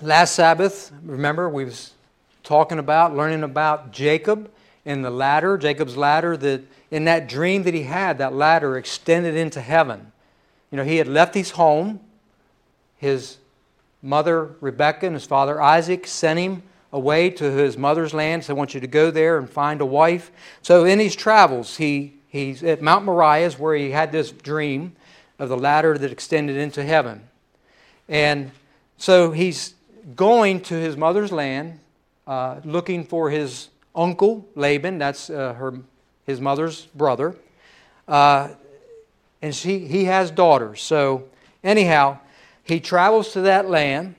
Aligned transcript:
last 0.00 0.34
Sabbath, 0.34 0.92
remember, 1.04 1.48
we 1.48 1.64
was 1.64 1.92
talking 2.42 2.78
about, 2.78 3.16
learning 3.16 3.42
about 3.42 3.92
Jacob 3.92 4.50
and 4.84 5.04
the 5.04 5.10
ladder, 5.10 5.58
Jacob's 5.58 5.96
ladder, 5.96 6.36
that 6.36 6.62
in 6.90 7.04
that 7.04 7.28
dream 7.28 7.62
that 7.64 7.74
he 7.74 7.82
had, 7.82 8.18
that 8.18 8.32
ladder 8.32 8.76
extended 8.76 9.34
into 9.36 9.60
heaven. 9.60 10.12
You 10.70 10.76
know, 10.78 10.84
he 10.84 10.96
had 10.96 11.08
left 11.08 11.34
his 11.34 11.50
home. 11.52 12.00
His 12.96 13.38
mother, 14.02 14.50
Rebekah, 14.60 15.06
and 15.06 15.14
his 15.14 15.26
father, 15.26 15.60
Isaac, 15.60 16.06
sent 16.06 16.38
him 16.38 16.62
away 16.92 17.30
to 17.30 17.44
his 17.50 17.76
mother's 17.76 18.12
land. 18.12 18.44
So 18.44 18.54
I 18.54 18.56
want 18.56 18.74
you 18.74 18.80
to 18.80 18.86
go 18.86 19.10
there 19.10 19.38
and 19.38 19.48
find 19.48 19.80
a 19.80 19.86
wife. 19.86 20.30
So 20.62 20.84
in 20.84 20.98
his 20.98 21.14
travels, 21.14 21.76
he, 21.76 22.14
he's 22.28 22.62
at 22.62 22.82
Mount 22.82 23.04
Moriah 23.04 23.46
is 23.46 23.58
where 23.58 23.74
he 23.74 23.90
had 23.90 24.12
this 24.12 24.32
dream 24.32 24.96
of 25.38 25.48
the 25.48 25.56
ladder 25.56 25.96
that 25.96 26.12
extended 26.12 26.56
into 26.56 26.82
heaven. 26.82 27.22
And 28.08 28.50
so 28.98 29.30
he's 29.30 29.74
going 30.16 30.60
to 30.62 30.74
his 30.74 30.96
mother's 30.96 31.32
land, 31.32 31.80
uh, 32.26 32.60
looking 32.64 33.04
for 33.04 33.30
his 33.30 33.68
uncle 33.94 34.46
Laban. 34.54 34.98
That's 34.98 35.30
uh, 35.30 35.54
her, 35.54 35.74
his 36.26 36.40
mother's 36.40 36.86
brother. 36.86 37.36
Uh, 38.06 38.48
and 39.42 39.54
she, 39.54 39.80
he 39.80 40.04
has 40.04 40.30
daughters. 40.30 40.82
So 40.82 41.28
anyhow, 41.64 42.18
he 42.62 42.80
travels 42.80 43.32
to 43.32 43.42
that 43.42 43.68
land 43.68 44.14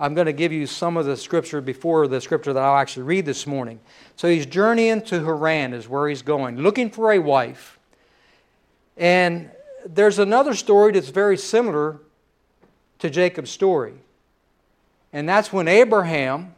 I'm 0.00 0.14
going 0.14 0.26
to 0.26 0.32
give 0.32 0.50
you 0.50 0.66
some 0.66 0.96
of 0.96 1.04
the 1.04 1.14
scripture 1.14 1.60
before 1.60 2.08
the 2.08 2.22
scripture 2.22 2.54
that 2.54 2.62
I'll 2.62 2.78
actually 2.78 3.02
read 3.02 3.26
this 3.26 3.46
morning. 3.46 3.78
So 4.16 4.30
he's 4.30 4.46
journeying 4.46 5.02
to 5.02 5.22
Haran, 5.22 5.74
is 5.74 5.90
where 5.90 6.08
he's 6.08 6.22
going, 6.22 6.56
looking 6.56 6.90
for 6.90 7.12
a 7.12 7.18
wife. 7.18 7.78
And 8.96 9.50
there's 9.84 10.18
another 10.18 10.54
story 10.54 10.92
that's 10.92 11.10
very 11.10 11.36
similar 11.36 12.00
to 13.00 13.10
Jacob's 13.10 13.50
story. 13.50 13.92
And 15.12 15.28
that's 15.28 15.52
when 15.52 15.68
Abraham 15.68 16.54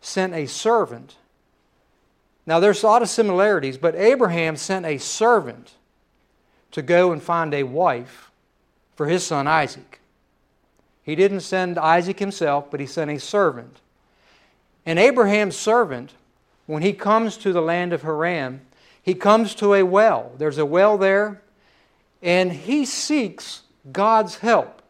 sent 0.00 0.34
a 0.34 0.46
servant. 0.46 1.16
Now, 2.46 2.60
there's 2.60 2.82
a 2.82 2.86
lot 2.86 3.02
of 3.02 3.08
similarities, 3.08 3.76
but 3.78 3.94
Abraham 3.96 4.56
sent 4.56 4.86
a 4.86 4.98
servant 4.98 5.72
to 6.70 6.82
go 6.82 7.12
and 7.12 7.22
find 7.22 7.52
a 7.54 7.64
wife 7.64 8.30
for 8.94 9.06
his 9.06 9.24
son 9.26 9.46
Isaac. 9.46 10.00
He 11.02 11.14
didn't 11.14 11.40
send 11.40 11.78
Isaac 11.78 12.18
himself, 12.18 12.70
but 12.70 12.80
he 12.80 12.86
sent 12.86 13.10
a 13.10 13.18
servant. 13.18 13.78
And 14.84 14.98
Abraham's 14.98 15.56
servant, 15.56 16.12
when 16.66 16.82
he 16.82 16.92
comes 16.92 17.36
to 17.38 17.52
the 17.52 17.62
land 17.62 17.92
of 17.92 18.02
Haran, 18.02 18.60
he 19.02 19.14
comes 19.14 19.54
to 19.56 19.74
a 19.74 19.84
well. 19.84 20.32
There's 20.36 20.58
a 20.58 20.66
well 20.66 20.98
there, 20.98 21.40
and 22.22 22.52
he 22.52 22.84
seeks 22.84 23.62
God's 23.92 24.38
help. 24.38 24.82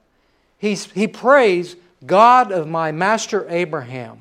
He's, 0.58 0.90
he 0.92 1.06
prays, 1.06 1.76
God 2.04 2.52
of 2.52 2.68
my 2.68 2.92
master 2.92 3.46
Abraham, 3.48 4.20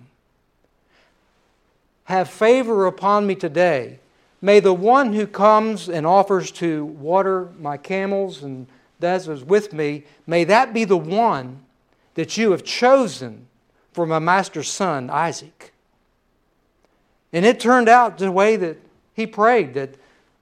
have 2.06 2.30
favor 2.30 2.86
upon 2.86 3.28
me 3.28 3.36
today. 3.36 4.00
May 4.42 4.60
the 4.60 4.74
one 4.74 5.14
who 5.14 5.26
comes 5.28 5.90
and 5.90 6.06
offers 6.06 6.52
to 6.52 6.86
water 6.86 7.50
my 7.60 7.78
camels 7.78 8.44
and 8.44 8.68
that 9.00 9.28
is 9.28 9.44
with 9.44 9.74
me, 9.74 10.04
may 10.26 10.44
that 10.46 10.74
be 10.74 10.86
the 10.86 10.98
one 10.98 11.60
that 12.14 12.38
you 12.38 12.52
have 12.52 12.64
chosen 12.64 13.48
for 13.92 14.06
my 14.06 14.20
master's 14.20 14.70
son, 14.70 15.10
Isaac. 15.10 15.74
And 17.34 17.46
it 17.46 17.60
turned 17.60 17.90
out 17.90 18.18
the 18.18 18.32
way 18.32 18.56
that 18.56 18.78
he 19.14 19.28
prayed 19.28 19.74
that 19.74 19.96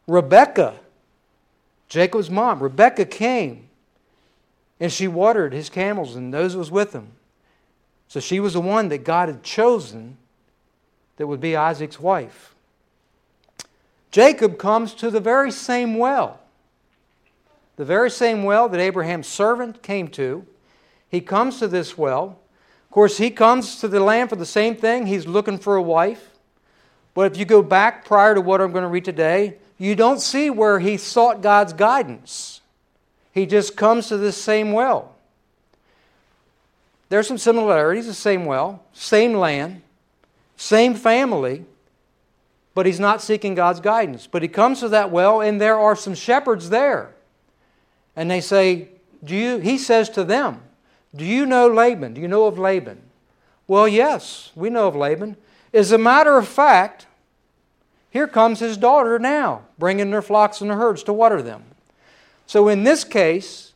Rebekah, 0.07 0.75
Jacob's 1.89 2.29
mom, 2.29 2.61
Rebekah 2.61 3.05
came 3.05 3.67
and 4.79 4.91
she 4.91 5.07
watered 5.07 5.53
his 5.53 5.69
camels 5.69 6.15
and 6.15 6.33
those 6.33 6.55
was 6.55 6.69
with 6.69 6.93
him. 6.93 7.07
So 8.13 8.19
she 8.19 8.39
was 8.39 8.53
the 8.53 8.61
one 8.61 8.89
that 8.89 8.99
God 8.99 9.27
had 9.27 9.41
chosen 9.41 10.17
that 11.17 11.25
would 11.25 11.41
be 11.41 11.55
Isaac's 11.55 11.99
wife. 11.99 12.53
Jacob 14.11 14.59
comes 14.59 14.93
to 14.93 15.09
the 15.09 15.19
very 15.19 15.49
same 15.49 15.97
well, 15.97 16.39
the 17.75 17.85
very 17.85 18.11
same 18.11 18.43
well 18.43 18.69
that 18.69 18.79
Abraham's 18.79 19.25
servant 19.25 19.81
came 19.81 20.09
to. 20.09 20.45
He 21.09 21.21
comes 21.21 21.57
to 21.57 21.67
this 21.67 21.97
well. 21.97 22.37
Of 22.83 22.91
course, 22.91 23.17
he 23.17 23.31
comes 23.31 23.77
to 23.77 23.87
the 23.87 23.99
land 23.99 24.29
for 24.29 24.35
the 24.35 24.45
same 24.45 24.75
thing. 24.75 25.07
He's 25.07 25.25
looking 25.25 25.57
for 25.57 25.75
a 25.75 25.81
wife. 25.81 26.37
But 27.15 27.31
if 27.31 27.39
you 27.39 27.45
go 27.45 27.63
back 27.63 28.05
prior 28.05 28.35
to 28.35 28.41
what 28.41 28.61
I'm 28.61 28.73
going 28.73 28.83
to 28.83 28.89
read 28.89 29.05
today, 29.05 29.55
you 29.79 29.95
don't 29.95 30.21
see 30.21 30.51
where 30.51 30.77
he 30.77 30.97
sought 30.97 31.41
God's 31.41 31.73
guidance. 31.73 32.61
He 33.31 33.47
just 33.47 33.75
comes 33.75 34.09
to 34.09 34.17
this 34.17 34.37
same 34.37 34.71
well. 34.71 35.12
There's 37.13 37.27
some 37.27 37.37
similarities, 37.37 38.07
the 38.07 38.13
same 38.15 38.45
well, 38.45 38.81
same 38.91 39.35
land, 39.35 39.83
same 40.57 40.95
family, 40.95 41.63
but 42.73 42.87
he's 42.87 42.99
not 42.99 43.21
seeking 43.21 43.53
God's 43.53 43.81
guidance. 43.81 44.25
But 44.25 44.41
he 44.41 44.47
comes 44.47 44.79
to 44.79 44.89
that 44.89 45.11
well, 45.11 45.39
and 45.39 45.61
there 45.61 45.77
are 45.77 45.95
some 45.95 46.15
shepherds 46.15 46.71
there. 46.71 47.13
And 48.15 48.31
they 48.31 48.41
say, 48.41 48.87
Do 49.23 49.35
you, 49.35 49.59
he 49.59 49.77
says 49.77 50.09
to 50.09 50.23
them, 50.23 50.63
do 51.15 51.23
you 51.23 51.45
know 51.45 51.67
Laban? 51.67 52.15
Do 52.15 52.21
you 52.21 52.27
know 52.27 52.47
of 52.47 52.57
Laban? 52.57 52.99
Well, 53.67 53.87
yes, 53.87 54.51
we 54.55 54.71
know 54.71 54.87
of 54.87 54.95
Laban. 54.95 55.37
As 55.71 55.91
a 55.91 55.99
matter 55.99 56.35
of 56.35 56.47
fact, 56.47 57.05
here 58.09 58.27
comes 58.27 58.59
his 58.59 58.75
daughter 58.75 59.19
now, 59.19 59.65
bringing 59.77 60.09
their 60.09 60.23
flocks 60.23 60.61
and 60.61 60.69
their 60.71 60.77
herds 60.77 61.03
to 61.03 61.13
water 61.13 61.43
them. 61.43 61.63
So 62.47 62.69
in 62.69 62.83
this 62.85 63.03
case, 63.03 63.73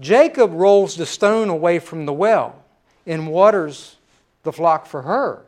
Jacob 0.00 0.54
rolls 0.54 0.96
the 0.96 1.04
stone 1.04 1.50
away 1.50 1.78
from 1.78 2.06
the 2.06 2.14
well 2.14 2.59
and 3.10 3.28
waters 3.28 3.96
the 4.42 4.52
flock 4.52 4.86
for 4.86 5.02
her. 5.02 5.42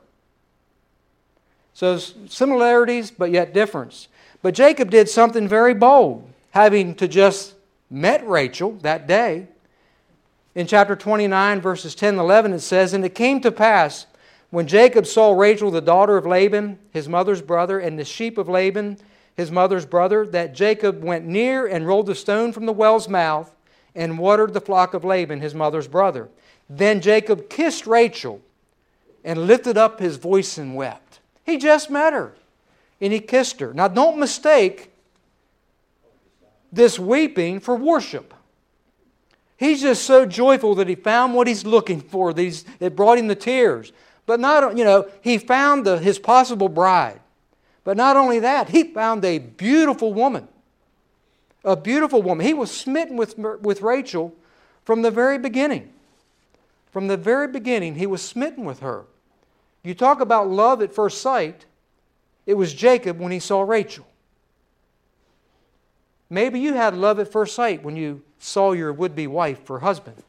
So 1.74 1.96
similarities, 1.96 3.10
but 3.10 3.30
yet 3.30 3.54
difference. 3.54 4.08
But 4.42 4.54
Jacob 4.54 4.90
did 4.90 5.08
something 5.08 5.48
very 5.48 5.74
bold, 5.74 6.28
having 6.50 6.94
to 6.96 7.08
just 7.08 7.54
met 7.90 8.26
Rachel 8.26 8.72
that 8.82 9.06
day 9.06 9.46
in 10.54 10.66
chapter 10.66 10.94
29, 10.94 11.60
verses 11.60 11.94
10 11.94 12.10
and 12.10 12.18
11, 12.18 12.52
it 12.52 12.60
says, 12.60 12.92
And 12.92 13.04
it 13.04 13.14
came 13.14 13.40
to 13.40 13.50
pass 13.50 14.06
when 14.50 14.66
Jacob 14.66 15.06
saw 15.06 15.32
Rachel, 15.32 15.70
the 15.70 15.80
daughter 15.80 16.18
of 16.18 16.26
Laban, 16.26 16.78
his 16.90 17.08
mother's 17.08 17.40
brother, 17.40 17.78
and 17.78 17.98
the 17.98 18.04
sheep 18.04 18.36
of 18.36 18.50
Laban, 18.50 18.98
his 19.34 19.50
mother's 19.50 19.86
brother, 19.86 20.26
that 20.26 20.54
Jacob 20.54 21.02
went 21.02 21.24
near 21.24 21.66
and 21.66 21.86
rolled 21.86 22.06
the 22.06 22.14
stone 22.14 22.52
from 22.52 22.66
the 22.66 22.72
well's 22.72 23.08
mouth 23.08 23.50
and 23.94 24.18
watered 24.18 24.52
the 24.52 24.60
flock 24.60 24.92
of 24.92 25.04
Laban, 25.04 25.40
his 25.40 25.54
mother's 25.54 25.88
brother. 25.88 26.28
Then 26.68 27.00
Jacob 27.00 27.48
kissed 27.48 27.86
Rachel 27.86 28.40
and 29.24 29.46
lifted 29.46 29.76
up 29.76 30.00
his 30.00 30.16
voice 30.16 30.58
and 30.58 30.74
wept. 30.74 31.20
He 31.44 31.58
just 31.58 31.90
met 31.90 32.12
her 32.12 32.34
and 33.00 33.12
he 33.12 33.20
kissed 33.20 33.60
her. 33.60 33.74
Now, 33.74 33.88
don't 33.88 34.18
mistake 34.18 34.92
this 36.72 36.98
weeping 36.98 37.60
for 37.60 37.76
worship. 37.76 38.32
He's 39.56 39.82
just 39.82 40.04
so 40.04 40.26
joyful 40.26 40.74
that 40.76 40.88
he 40.88 40.94
found 40.94 41.34
what 41.34 41.46
he's 41.46 41.64
looking 41.64 42.00
for. 42.00 42.32
These 42.32 42.64
it 42.80 42.96
brought 42.96 43.18
him 43.18 43.28
the 43.28 43.34
tears. 43.34 43.92
But 44.26 44.40
not, 44.40 44.76
you 44.76 44.84
know, 44.84 45.08
he 45.20 45.38
found 45.38 45.84
the, 45.84 45.98
his 45.98 46.18
possible 46.18 46.68
bride. 46.68 47.20
But 47.84 47.96
not 47.96 48.16
only 48.16 48.38
that, 48.40 48.68
he 48.68 48.84
found 48.84 49.24
a 49.24 49.38
beautiful 49.38 50.14
woman. 50.14 50.48
A 51.64 51.76
beautiful 51.76 52.22
woman. 52.22 52.46
He 52.46 52.54
was 52.54 52.70
smitten 52.70 53.16
with, 53.16 53.38
with 53.38 53.82
Rachel 53.82 54.34
from 54.84 55.02
the 55.02 55.10
very 55.10 55.38
beginning. 55.38 55.92
From 56.92 57.08
the 57.08 57.16
very 57.16 57.48
beginning, 57.48 57.96
he 57.96 58.06
was 58.06 58.22
smitten 58.22 58.64
with 58.64 58.80
her. 58.80 59.06
You 59.82 59.94
talk 59.94 60.20
about 60.20 60.48
love 60.48 60.82
at 60.82 60.94
first 60.94 61.20
sight, 61.20 61.64
it 62.46 62.54
was 62.54 62.74
Jacob 62.74 63.18
when 63.18 63.32
he 63.32 63.38
saw 63.38 63.62
Rachel. 63.62 64.06
Maybe 66.28 66.60
you 66.60 66.74
had 66.74 66.94
love 66.94 67.18
at 67.18 67.32
first 67.32 67.54
sight 67.54 67.82
when 67.82 67.96
you 67.96 68.22
saw 68.38 68.72
your 68.72 68.92
would 68.92 69.14
be 69.14 69.26
wife 69.26 69.68
or 69.70 69.80
husband. 69.80 70.22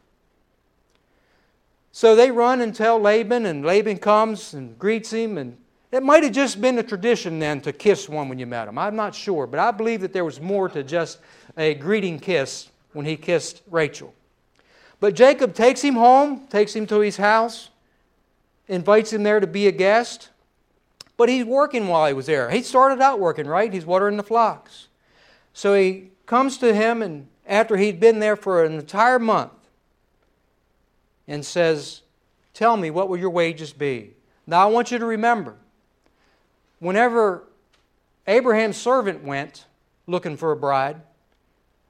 So 1.91 2.15
they 2.15 2.31
run 2.31 2.61
and 2.61 2.73
tell 2.73 2.99
Laban, 2.99 3.45
and 3.45 3.65
Laban 3.65 3.97
comes 3.99 4.53
and 4.53 4.77
greets 4.79 5.11
him. 5.11 5.37
And 5.37 5.57
it 5.91 6.01
might 6.01 6.23
have 6.23 6.33
just 6.33 6.59
been 6.59 6.79
a 6.79 6.83
tradition 6.83 7.39
then 7.39 7.61
to 7.61 7.71
kiss 7.71 8.09
one 8.09 8.29
when 8.29 8.39
you 8.39 8.47
met 8.47 8.67
him. 8.67 8.77
I'm 8.77 8.95
not 8.95 9.13
sure, 9.13 9.45
but 9.47 9.59
I 9.59 9.71
believe 9.71 10.01
that 10.01 10.11
there 10.11 10.25
was 10.25 10.41
more 10.41 10.69
to 10.69 10.83
just 10.83 11.19
a 11.57 11.73
greeting 11.75 12.19
kiss 12.19 12.69
when 12.93 13.05
he 13.05 13.15
kissed 13.15 13.61
Rachel. 13.69 14.13
But 15.03 15.15
Jacob 15.15 15.53
takes 15.53 15.81
him 15.81 15.95
home, 15.95 16.47
takes 16.47 16.73
him 16.73 16.87
to 16.87 16.99
his 16.99 17.17
house, 17.17 17.71
invites 18.69 19.11
him 19.11 19.23
there 19.23 19.41
to 19.41 19.45
be 19.45 19.67
a 19.67 19.71
guest. 19.73 20.29
But 21.17 21.27
he's 21.27 21.43
working 21.43 21.89
while 21.89 22.07
he 22.07 22.13
was 22.13 22.27
there. 22.27 22.49
He 22.49 22.61
started 22.61 23.01
out 23.01 23.19
working, 23.19 23.45
right? 23.45 23.73
He's 23.73 23.85
watering 23.85 24.15
the 24.15 24.23
flocks. 24.23 24.87
So 25.51 25.73
he 25.73 26.11
comes 26.25 26.57
to 26.59 26.73
him 26.73 27.01
and 27.01 27.27
after 27.45 27.75
he'd 27.75 27.99
been 27.99 28.19
there 28.19 28.37
for 28.37 28.63
an 28.63 28.79
entire 28.79 29.19
month 29.19 29.51
and 31.27 31.45
says, 31.45 32.03
Tell 32.53 32.77
me, 32.77 32.89
what 32.89 33.09
will 33.09 33.17
your 33.17 33.29
wages 33.29 33.73
be? 33.73 34.11
Now 34.47 34.65
I 34.65 34.71
want 34.71 34.89
you 34.89 34.99
to 34.99 35.05
remember, 35.05 35.57
whenever 36.79 37.43
Abraham's 38.25 38.77
servant 38.77 39.21
went 39.21 39.65
looking 40.07 40.37
for 40.37 40.53
a 40.53 40.55
bride, 40.55 41.01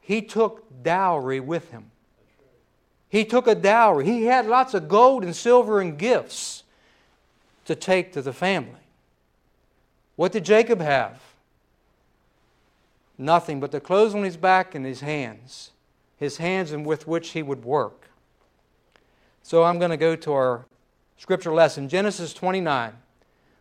he 0.01 0.19
took 0.23 0.65
dowry 0.81 1.39
with 1.39 1.69
him. 1.69 1.91
He 3.13 3.25
took 3.25 3.45
a 3.45 3.53
dowry. 3.53 4.05
He 4.05 4.25
had 4.25 4.47
lots 4.47 4.73
of 4.73 4.87
gold 4.87 5.23
and 5.23 5.35
silver 5.35 5.79
and 5.79 5.99
gifts 5.99 6.63
to 7.65 7.75
take 7.75 8.11
to 8.13 8.23
the 8.23 8.33
family. 8.33 8.81
What 10.15 10.31
did 10.31 10.43
Jacob 10.43 10.81
have? 10.81 11.21
Nothing 13.15 13.59
but 13.59 13.69
the 13.69 13.79
clothes 13.79 14.15
on 14.15 14.23
his 14.23 14.35
back 14.35 14.73
and 14.73 14.83
his 14.83 15.01
hands, 15.01 15.69
his 16.17 16.37
hands 16.37 16.71
and 16.71 16.87
with 16.87 17.05
which 17.07 17.29
he 17.29 17.43
would 17.43 17.63
work. 17.63 18.09
So 19.43 19.63
I'm 19.63 19.77
going 19.77 19.91
to 19.91 19.97
go 19.97 20.15
to 20.15 20.33
our 20.33 20.65
scripture 21.19 21.53
lesson 21.53 21.89
Genesis 21.89 22.33
29, 22.33 22.93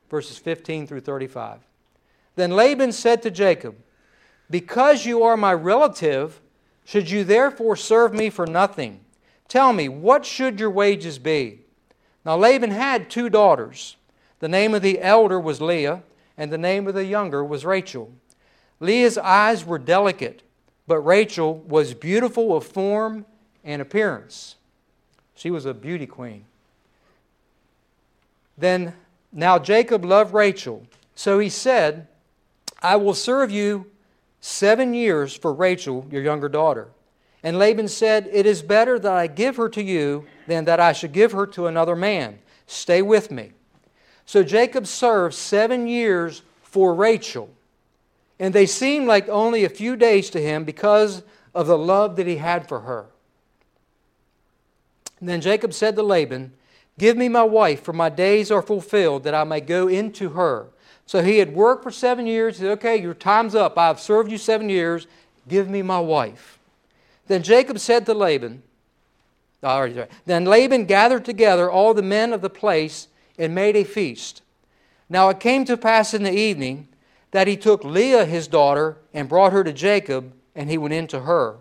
verses 0.08 0.38
15 0.38 0.86
through 0.86 1.00
35. 1.00 1.58
Then 2.36 2.52
Laban 2.52 2.90
said 2.90 3.20
to 3.20 3.30
Jacob, 3.30 3.76
Because 4.48 5.04
you 5.04 5.22
are 5.22 5.36
my 5.36 5.52
relative, 5.52 6.40
should 6.86 7.10
you 7.10 7.22
therefore 7.22 7.76
serve 7.76 8.14
me 8.14 8.30
for 8.30 8.46
nothing? 8.46 9.00
Tell 9.52 9.74
me, 9.74 9.86
what 9.86 10.24
should 10.24 10.58
your 10.58 10.70
wages 10.70 11.18
be? 11.18 11.60
Now 12.24 12.38
Laban 12.38 12.70
had 12.70 13.10
two 13.10 13.28
daughters. 13.28 13.96
The 14.38 14.48
name 14.48 14.72
of 14.72 14.80
the 14.80 15.02
elder 15.02 15.38
was 15.38 15.60
Leah, 15.60 16.04
and 16.38 16.50
the 16.50 16.56
name 16.56 16.88
of 16.88 16.94
the 16.94 17.04
younger 17.04 17.44
was 17.44 17.66
Rachel. 17.66 18.10
Leah's 18.80 19.18
eyes 19.18 19.62
were 19.62 19.78
delicate, 19.78 20.42
but 20.86 21.00
Rachel 21.00 21.58
was 21.68 21.92
beautiful 21.92 22.56
of 22.56 22.64
form 22.64 23.26
and 23.62 23.82
appearance. 23.82 24.56
She 25.34 25.50
was 25.50 25.66
a 25.66 25.74
beauty 25.74 26.06
queen. 26.06 26.46
Then, 28.56 28.94
now 29.30 29.58
Jacob 29.58 30.02
loved 30.02 30.32
Rachel, 30.32 30.86
so 31.14 31.38
he 31.38 31.50
said, 31.50 32.08
I 32.80 32.96
will 32.96 33.12
serve 33.12 33.50
you 33.50 33.84
seven 34.40 34.94
years 34.94 35.36
for 35.36 35.52
Rachel, 35.52 36.06
your 36.10 36.22
younger 36.22 36.48
daughter. 36.48 36.88
And 37.42 37.58
Laban 37.58 37.88
said, 37.88 38.28
It 38.32 38.46
is 38.46 38.62
better 38.62 38.98
that 38.98 39.12
I 39.12 39.26
give 39.26 39.56
her 39.56 39.68
to 39.70 39.82
you 39.82 40.26
than 40.46 40.64
that 40.66 40.80
I 40.80 40.92
should 40.92 41.12
give 41.12 41.32
her 41.32 41.46
to 41.48 41.66
another 41.66 41.96
man. 41.96 42.38
Stay 42.66 43.02
with 43.02 43.30
me. 43.30 43.52
So 44.26 44.42
Jacob 44.42 44.86
served 44.86 45.34
seven 45.34 45.86
years 45.86 46.42
for 46.62 46.94
Rachel. 46.94 47.50
And 48.38 48.54
they 48.54 48.66
seemed 48.66 49.06
like 49.06 49.28
only 49.28 49.64
a 49.64 49.68
few 49.68 49.96
days 49.96 50.30
to 50.30 50.40
him 50.40 50.64
because 50.64 51.22
of 51.54 51.66
the 51.66 51.78
love 51.78 52.16
that 52.16 52.26
he 52.26 52.36
had 52.36 52.66
for 52.66 52.80
her. 52.80 53.06
And 55.20 55.28
then 55.28 55.40
Jacob 55.40 55.72
said 55.72 55.94
to 55.96 56.02
Laban, 56.02 56.52
Give 56.98 57.16
me 57.16 57.28
my 57.28 57.42
wife, 57.42 57.82
for 57.82 57.92
my 57.92 58.08
days 58.08 58.50
are 58.50 58.62
fulfilled, 58.62 59.24
that 59.24 59.34
I 59.34 59.44
may 59.44 59.60
go 59.60 59.88
into 59.88 60.30
her. 60.30 60.66
So 61.06 61.22
he 61.22 61.38
had 61.38 61.54
worked 61.54 61.82
for 61.82 61.90
seven 61.90 62.26
years. 62.26 62.56
He 62.56 62.62
said, 62.62 62.72
Okay, 62.72 63.00
your 63.00 63.14
time's 63.14 63.54
up. 63.54 63.78
I've 63.78 64.00
served 64.00 64.30
you 64.30 64.38
seven 64.38 64.68
years. 64.68 65.06
Give 65.48 65.68
me 65.68 65.82
my 65.82 66.00
wife. 66.00 66.58
Then 67.32 67.42
Jacob 67.42 67.78
said 67.78 68.04
to 68.04 68.12
Laban, 68.12 68.62
ah, 69.62 69.88
Then 70.26 70.44
Laban 70.44 70.84
gathered 70.84 71.24
together 71.24 71.70
all 71.70 71.94
the 71.94 72.02
men 72.02 72.30
of 72.34 72.42
the 72.42 72.50
place 72.50 73.08
and 73.38 73.54
made 73.54 73.74
a 73.74 73.84
feast. 73.84 74.42
Now 75.08 75.30
it 75.30 75.40
came 75.40 75.64
to 75.64 75.78
pass 75.78 76.12
in 76.12 76.24
the 76.24 76.36
evening 76.36 76.88
that 77.30 77.46
he 77.46 77.56
took 77.56 77.84
Leah 77.84 78.26
his 78.26 78.48
daughter 78.48 78.98
and 79.14 79.30
brought 79.30 79.54
her 79.54 79.64
to 79.64 79.72
Jacob, 79.72 80.34
and 80.54 80.68
he 80.68 80.76
went 80.76 80.92
in 80.92 81.06
to 81.06 81.20
her. 81.20 81.56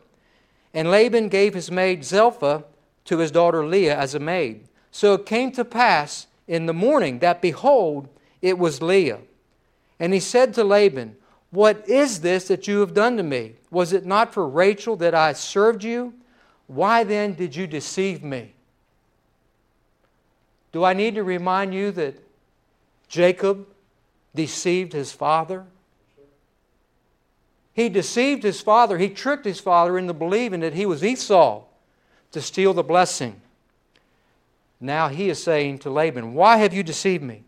And 0.74 0.92
Laban 0.92 1.30
gave 1.30 1.54
his 1.54 1.72
maid 1.72 2.04
Zilpah 2.04 2.66
to 3.06 3.20
his 3.20 3.32
daughter 3.32 3.66
Leah 3.66 3.98
as 3.98 4.14
a 4.14 4.20
maid. 4.20 4.68
So 4.92 5.14
it 5.14 5.26
came 5.26 5.54
to 5.54 5.64
pass 5.64 6.28
in 6.50 6.66
the 6.66 6.74
morning 6.74 7.20
that, 7.20 7.42
behold, 7.42 8.10
it 8.42 8.58
was 8.58 8.82
Leah. 8.82 9.20
And 10.02 10.14
he 10.14 10.20
said 10.20 10.54
to 10.56 10.66
Laban, 10.66 11.16
What 11.52 11.88
is 11.88 12.22
this 12.22 12.48
that 12.48 12.68
you 12.68 12.80
have 12.80 12.94
done 12.94 13.18
to 13.18 13.24
me? 13.24 13.56
Was 13.70 13.94
it 13.94 14.06
not 14.06 14.34
for 14.34 14.48
Rachel 14.48 14.96
that 14.98 15.14
I 15.14 15.34
served 15.34 15.84
you? 15.84 16.14
Why 16.68 17.04
then 17.04 17.34
did 17.34 17.56
you 17.56 17.68
deceive 17.68 18.24
me? 18.24 18.54
Do 20.72 20.86
I 20.86 20.94
need 20.94 21.16
to 21.16 21.24
remind 21.24 21.74
you 21.74 21.92
that 21.92 22.16
Jacob 23.10 23.68
deceived 24.34 24.94
his 24.94 25.12
father? 25.12 25.66
He 27.74 27.90
deceived 27.90 28.44
his 28.44 28.62
father. 28.62 28.98
He 28.98 29.10
tricked 29.10 29.46
his 29.46 29.60
father 29.60 29.98
into 29.98 30.14
believing 30.14 30.62
that 30.62 30.74
he 30.74 30.86
was 30.86 31.04
Esau 31.04 31.64
to 32.32 32.42
steal 32.42 32.74
the 32.74 32.84
blessing. 32.84 33.42
Now 34.80 35.10
he 35.10 35.30
is 35.30 35.44
saying 35.44 35.80
to 35.80 35.90
Laban, 35.90 36.34
Why 36.34 36.58
have 36.58 36.74
you 36.74 36.84
deceived 36.84 37.24
me? 37.24 37.44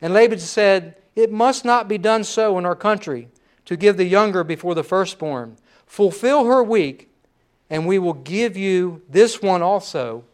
And 0.00 0.14
Laban 0.14 0.38
said, 0.38 0.96
It 1.16 1.32
must 1.32 1.64
not 1.64 1.88
be 1.88 1.98
done 1.98 2.22
so 2.22 2.58
in 2.58 2.66
our 2.66 2.76
country 2.76 3.28
to 3.64 3.76
give 3.76 3.96
the 3.96 4.04
younger 4.04 4.44
before 4.44 4.74
the 4.74 4.84
firstborn. 4.84 5.56
Fulfill 5.86 6.44
her 6.44 6.62
week, 6.62 7.10
and 7.68 7.86
we 7.86 7.98
will 7.98 8.14
give 8.14 8.56
you 8.56 9.02
this 9.08 9.42
one 9.42 9.62
also 9.62 10.24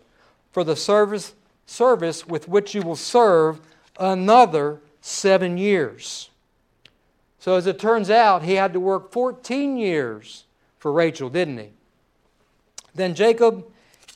for 0.50 0.64
the 0.64 0.76
service, 0.76 1.34
service 1.64 2.26
with 2.26 2.48
which 2.48 2.74
you 2.74 2.82
will 2.82 2.96
serve 2.96 3.60
another 3.98 4.80
seven 5.00 5.56
years. 5.56 6.28
So, 7.38 7.56
as 7.56 7.66
it 7.66 7.78
turns 7.78 8.10
out, 8.10 8.42
he 8.42 8.54
had 8.54 8.72
to 8.72 8.80
work 8.80 9.12
14 9.12 9.76
years 9.76 10.44
for 10.78 10.92
Rachel, 10.92 11.28
didn't 11.28 11.58
he? 11.58 11.70
Then 12.94 13.14
Jacob 13.14 13.64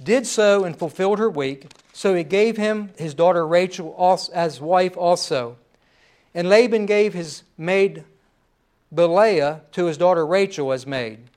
did 0.02 0.26
so 0.26 0.64
and 0.64 0.78
fulfilled 0.78 1.18
her 1.18 1.30
week. 1.30 1.66
So 1.92 2.14
he 2.14 2.24
gave 2.24 2.56
him 2.56 2.90
his 2.98 3.14
daughter 3.14 3.46
Rachel 3.46 3.94
as 4.34 4.60
wife 4.60 4.96
also. 4.96 5.56
And 6.36 6.50
Laban 6.50 6.84
gave 6.84 7.14
his 7.14 7.44
maid 7.56 8.04
Bilhah 8.94 9.62
to 9.72 9.86
his 9.86 9.96
daughter 9.96 10.26
Rachel 10.26 10.70
as 10.70 10.86
maid. 10.86 11.30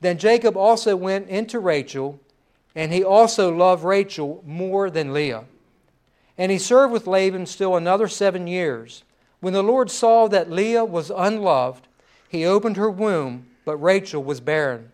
Then 0.00 0.18
Jacob 0.18 0.56
also 0.56 0.96
went 0.96 1.28
into 1.28 1.60
Rachel, 1.60 2.18
and 2.74 2.92
he 2.92 3.04
also 3.04 3.54
loved 3.54 3.84
Rachel 3.84 4.42
more 4.44 4.90
than 4.90 5.14
Leah. 5.14 5.44
And 6.36 6.50
he 6.50 6.58
served 6.58 6.92
with 6.92 7.06
Laban 7.06 7.46
still 7.46 7.76
another 7.76 8.08
seven 8.08 8.48
years. 8.48 9.04
When 9.38 9.52
the 9.52 9.62
Lord 9.62 9.88
saw 9.88 10.26
that 10.26 10.50
Leah 10.50 10.84
was 10.84 11.12
unloved, 11.14 11.86
he 12.28 12.44
opened 12.44 12.76
her 12.76 12.90
womb, 12.90 13.46
but 13.64 13.76
Rachel 13.76 14.24
was 14.24 14.40
barren. 14.40 14.90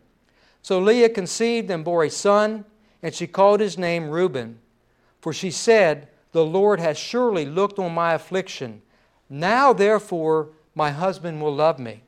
So 0.60 0.78
Leah 0.78 1.08
conceived 1.08 1.70
and 1.70 1.82
bore 1.82 2.04
a 2.04 2.10
son, 2.10 2.66
and 3.02 3.14
she 3.14 3.26
called 3.26 3.60
his 3.60 3.78
name 3.78 4.10
Reuben. 4.10 4.58
For 5.22 5.32
she 5.32 5.50
said, 5.50 6.08
The 6.32 6.44
Lord 6.44 6.78
has 6.78 6.98
surely 6.98 7.46
looked 7.46 7.78
on 7.78 7.94
my 7.94 8.12
affliction. 8.12 8.82
Now, 9.28 9.72
therefore, 9.72 10.50
my 10.74 10.90
husband 10.90 11.40
will 11.40 11.54
love 11.54 11.78
me. 11.78 12.02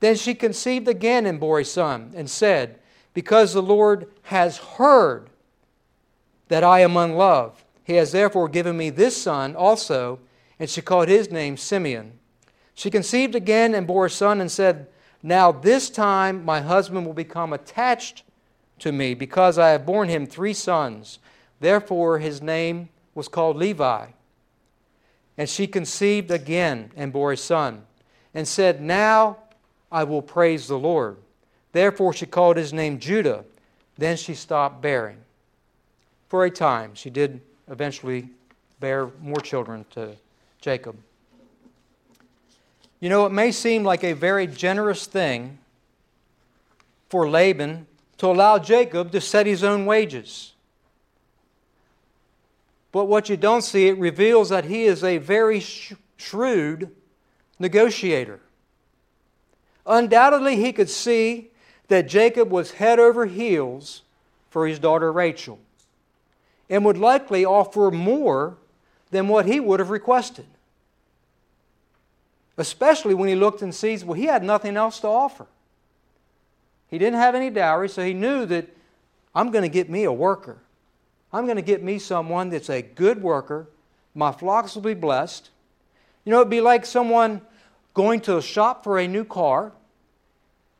Then 0.00 0.16
she 0.16 0.34
conceived 0.34 0.88
again 0.88 1.26
and 1.26 1.40
bore 1.40 1.60
a 1.60 1.64
son, 1.64 2.12
and 2.14 2.28
said, 2.30 2.78
Because 3.14 3.52
the 3.52 3.62
Lord 3.62 4.08
has 4.24 4.58
heard 4.58 5.30
that 6.48 6.62
I 6.62 6.80
am 6.80 6.96
unloved, 6.96 7.64
he 7.82 7.94
has 7.94 8.12
therefore 8.12 8.48
given 8.48 8.76
me 8.76 8.90
this 8.90 9.16
son 9.16 9.56
also. 9.56 10.20
And 10.58 10.70
she 10.70 10.80
called 10.80 11.08
his 11.08 11.30
name 11.30 11.56
Simeon. 11.56 12.18
She 12.74 12.90
conceived 12.90 13.34
again 13.34 13.74
and 13.74 13.86
bore 13.86 14.06
a 14.06 14.10
son, 14.10 14.40
and 14.40 14.50
said, 14.50 14.86
Now 15.22 15.52
this 15.52 15.90
time 15.90 16.44
my 16.44 16.60
husband 16.60 17.06
will 17.06 17.14
become 17.14 17.52
attached 17.52 18.22
to 18.80 18.92
me, 18.92 19.14
because 19.14 19.58
I 19.58 19.70
have 19.70 19.86
borne 19.86 20.08
him 20.08 20.26
three 20.26 20.54
sons. 20.54 21.18
Therefore, 21.60 22.18
his 22.18 22.42
name 22.42 22.90
was 23.14 23.28
called 23.28 23.56
Levi. 23.56 24.08
And 25.38 25.48
she 25.48 25.66
conceived 25.66 26.30
again 26.30 26.90
and 26.96 27.12
bore 27.12 27.32
a 27.32 27.36
son, 27.36 27.84
and 28.34 28.46
said, 28.48 28.80
Now 28.80 29.38
I 29.92 30.04
will 30.04 30.22
praise 30.22 30.66
the 30.66 30.78
Lord. 30.78 31.16
Therefore, 31.72 32.12
she 32.12 32.26
called 32.26 32.56
his 32.56 32.72
name 32.72 32.98
Judah. 32.98 33.44
Then 33.98 34.16
she 34.16 34.34
stopped 34.34 34.80
bearing. 34.80 35.18
For 36.28 36.44
a 36.44 36.50
time, 36.50 36.94
she 36.94 37.10
did 37.10 37.40
eventually 37.70 38.28
bear 38.80 39.10
more 39.20 39.40
children 39.40 39.84
to 39.90 40.16
Jacob. 40.60 40.96
You 43.00 43.10
know, 43.10 43.26
it 43.26 43.32
may 43.32 43.52
seem 43.52 43.84
like 43.84 44.04
a 44.04 44.14
very 44.14 44.46
generous 44.46 45.06
thing 45.06 45.58
for 47.08 47.28
Laban 47.28 47.86
to 48.18 48.26
allow 48.26 48.58
Jacob 48.58 49.12
to 49.12 49.20
set 49.20 49.46
his 49.46 49.62
own 49.62 49.86
wages. 49.86 50.54
But 52.96 53.08
what 53.08 53.28
you 53.28 53.36
don't 53.36 53.60
see, 53.60 53.88
it 53.88 53.98
reveals 53.98 54.48
that 54.48 54.64
he 54.64 54.84
is 54.84 55.04
a 55.04 55.18
very 55.18 55.60
shrewd 55.60 56.96
negotiator. 57.58 58.40
Undoubtedly, 59.84 60.56
he 60.56 60.72
could 60.72 60.88
see 60.88 61.50
that 61.88 62.08
Jacob 62.08 62.50
was 62.50 62.70
head 62.70 62.98
over 62.98 63.26
heels 63.26 64.00
for 64.48 64.66
his 64.66 64.78
daughter 64.78 65.12
Rachel 65.12 65.58
and 66.70 66.86
would 66.86 66.96
likely 66.96 67.44
offer 67.44 67.90
more 67.90 68.56
than 69.10 69.28
what 69.28 69.44
he 69.44 69.60
would 69.60 69.78
have 69.78 69.90
requested. 69.90 70.46
Especially 72.56 73.12
when 73.12 73.28
he 73.28 73.34
looked 73.34 73.60
and 73.60 73.74
sees, 73.74 74.06
well, 74.06 74.14
he 74.14 74.24
had 74.24 74.42
nothing 74.42 74.74
else 74.74 75.00
to 75.00 75.06
offer. 75.06 75.44
He 76.88 76.96
didn't 76.96 77.20
have 77.20 77.34
any 77.34 77.50
dowry, 77.50 77.90
so 77.90 78.02
he 78.02 78.14
knew 78.14 78.46
that 78.46 78.74
I'm 79.34 79.50
going 79.50 79.64
to 79.64 79.68
get 79.68 79.90
me 79.90 80.04
a 80.04 80.12
worker. 80.14 80.56
I'm 81.36 81.44
going 81.44 81.56
to 81.56 81.62
get 81.62 81.82
me 81.82 81.98
someone 81.98 82.48
that's 82.48 82.70
a 82.70 82.80
good 82.80 83.20
worker. 83.20 83.68
My 84.14 84.32
flocks 84.32 84.74
will 84.74 84.82
be 84.82 84.94
blessed. 84.94 85.50
You 86.24 86.32
know, 86.32 86.40
it'd 86.40 86.48
be 86.48 86.62
like 86.62 86.86
someone 86.86 87.42
going 87.92 88.20
to 88.22 88.38
a 88.38 88.42
shop 88.42 88.82
for 88.82 88.98
a 88.98 89.06
new 89.06 89.22
car, 89.22 89.72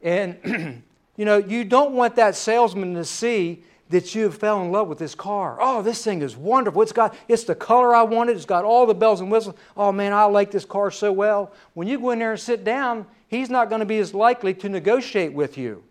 and, 0.01 0.83
you 1.17 1.25
know, 1.27 1.37
you 1.37 1.63
don't 1.65 1.93
want 1.93 2.17
that 2.17 2.37
salesman 2.37 2.95
to 2.95 3.05
see 3.05 3.65
that 3.91 4.15
you 4.15 4.25
have 4.25 4.39
fell 4.39 4.63
in 4.63 4.73
love 4.73 4.89
with 4.89 4.99
this 4.99 5.15
car. 5.15 5.59
Oh, 5.61 5.83
this 5.83 6.03
thing 6.03 6.23
is 6.23 6.39
wonderful. 6.39 6.81
It's 6.81 6.91
got 6.91 7.15
it's 7.29 7.45
the 7.45 7.55
color 7.55 7.95
I 7.95 8.03
wanted. 8.03 8.37
It's 8.37 8.47
got 8.47 8.65
all 8.65 8.87
the 8.87 8.95
bells 8.95 9.21
and 9.21 9.31
whistles. 9.31 9.57
Oh 9.77 9.93
man, 9.93 10.15
I 10.15 10.25
like 10.25 10.51
this 10.51 10.65
car 10.65 10.91
so 10.91 11.13
well. 11.13 11.53
When 11.75 11.87
you 11.87 12.01
go 12.01 12.13
in 12.13 12.19
there 12.19 12.33
and 12.33 12.41
sit 12.41 12.65
down, 12.65 13.07
he's 13.29 13.51
not 13.51 13.69
going 13.69 13.81
to 13.81 13.87
be 13.87 13.99
as 13.99 14.15
likely 14.15 14.55
to 14.55 14.71
negotiate 14.71 15.35
with 15.35 15.59
you. 15.59 15.85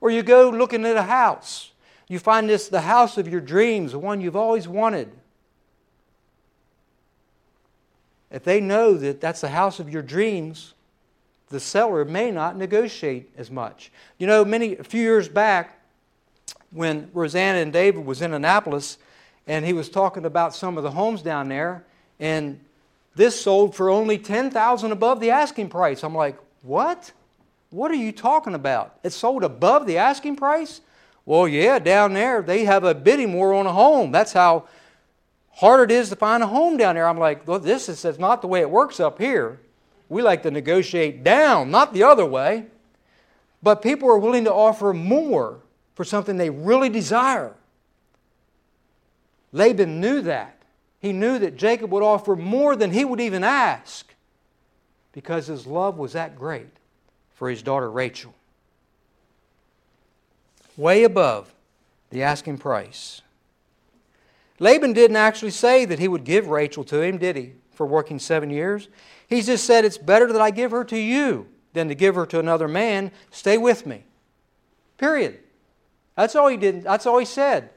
Or 0.00 0.10
you 0.10 0.24
go 0.24 0.50
looking 0.50 0.84
at 0.84 0.96
a 0.96 1.02
house. 1.04 1.70
You 2.08 2.18
find 2.18 2.48
this 2.48 2.68
the 2.68 2.82
house 2.82 3.18
of 3.18 3.28
your 3.28 3.40
dreams, 3.40 3.92
the 3.92 3.98
one 3.98 4.20
you've 4.20 4.36
always 4.36 4.68
wanted. 4.68 5.10
If 8.30 8.44
they 8.44 8.60
know 8.60 8.94
that 8.94 9.20
that's 9.20 9.40
the 9.40 9.48
house 9.48 9.78
of 9.78 9.88
your 9.88 10.02
dreams, 10.02 10.74
the 11.50 11.60
seller 11.60 12.04
may 12.04 12.30
not 12.30 12.56
negotiate 12.56 13.30
as 13.36 13.50
much. 13.50 13.92
You 14.18 14.26
know, 14.26 14.44
many 14.44 14.76
a 14.76 14.84
few 14.84 15.02
years 15.02 15.28
back, 15.28 15.80
when 16.72 17.08
Rosanna 17.14 17.58
and 17.58 17.72
David 17.72 18.04
was 18.04 18.20
in 18.20 18.34
Annapolis, 18.34 18.98
and 19.46 19.64
he 19.64 19.72
was 19.72 19.88
talking 19.88 20.24
about 20.24 20.54
some 20.54 20.76
of 20.76 20.82
the 20.82 20.90
homes 20.90 21.22
down 21.22 21.48
there, 21.48 21.84
and 22.18 22.58
this 23.14 23.40
sold 23.40 23.76
for 23.76 23.88
only 23.88 24.18
ten 24.18 24.50
thousand 24.50 24.90
above 24.90 25.20
the 25.20 25.30
asking 25.30 25.68
price. 25.68 26.02
I'm 26.02 26.14
like, 26.14 26.36
what? 26.62 27.12
What 27.70 27.90
are 27.92 27.96
you 27.96 28.10
talking 28.10 28.54
about? 28.54 28.98
It 29.04 29.12
sold 29.12 29.44
above 29.44 29.86
the 29.86 29.98
asking 29.98 30.36
price? 30.36 30.80
Well, 31.26 31.48
yeah, 31.48 31.78
down 31.78 32.12
there 32.12 32.42
they 32.42 32.64
have 32.64 32.84
a 32.84 32.94
bidding 32.94 33.32
war 33.32 33.54
on 33.54 33.66
a 33.66 33.72
home. 33.72 34.12
That's 34.12 34.32
how 34.32 34.68
hard 35.52 35.90
it 35.90 35.94
is 35.94 36.10
to 36.10 36.16
find 36.16 36.42
a 36.42 36.46
home 36.46 36.76
down 36.76 36.96
there. 36.96 37.08
I'm 37.08 37.18
like, 37.18 37.46
well, 37.46 37.58
this 37.58 37.88
is 37.88 38.18
not 38.18 38.42
the 38.42 38.48
way 38.48 38.60
it 38.60 38.70
works 38.70 39.00
up 39.00 39.18
here. 39.18 39.60
We 40.08 40.20
like 40.22 40.42
to 40.42 40.50
negotiate 40.50 41.24
down, 41.24 41.70
not 41.70 41.94
the 41.94 42.02
other 42.02 42.26
way. 42.26 42.66
But 43.62 43.80
people 43.80 44.08
are 44.10 44.18
willing 44.18 44.44
to 44.44 44.52
offer 44.52 44.92
more 44.92 45.60
for 45.94 46.04
something 46.04 46.36
they 46.36 46.50
really 46.50 46.90
desire. 46.90 47.54
Laban 49.52 50.00
knew 50.00 50.20
that. 50.22 50.58
He 51.00 51.12
knew 51.12 51.38
that 51.38 51.56
Jacob 51.56 51.90
would 51.92 52.02
offer 52.02 52.36
more 52.36 52.76
than 52.76 52.90
he 52.90 53.04
would 53.04 53.20
even 53.20 53.44
ask 53.44 54.14
because 55.12 55.46
his 55.46 55.66
love 55.66 55.96
was 55.96 56.12
that 56.12 56.36
great 56.36 56.76
for 57.34 57.48
his 57.48 57.62
daughter 57.62 57.90
Rachel. 57.90 58.34
Way 60.76 61.04
above 61.04 61.54
the 62.10 62.22
asking 62.22 62.58
price. 62.58 63.22
Laban 64.58 64.92
didn't 64.92 65.16
actually 65.16 65.50
say 65.50 65.84
that 65.84 65.98
he 65.98 66.08
would 66.08 66.24
give 66.24 66.48
Rachel 66.48 66.84
to 66.84 67.02
him, 67.02 67.18
did 67.18 67.36
he, 67.36 67.52
for 67.72 67.86
working 67.86 68.18
seven 68.18 68.50
years? 68.50 68.88
He 69.28 69.42
just 69.42 69.64
said, 69.64 69.84
It's 69.84 69.98
better 69.98 70.32
that 70.32 70.40
I 70.40 70.50
give 70.50 70.70
her 70.70 70.84
to 70.84 70.98
you 70.98 71.48
than 71.72 71.88
to 71.88 71.94
give 71.94 72.14
her 72.14 72.26
to 72.26 72.38
another 72.38 72.68
man. 72.68 73.10
Stay 73.30 73.58
with 73.58 73.84
me. 73.86 74.04
Period. 74.96 75.40
That's 76.16 76.36
all 76.36 76.48
he 76.48 76.56
did. 76.56 76.84
That's 76.84 77.06
all 77.06 77.18
he 77.18 77.24
said. 77.24 77.70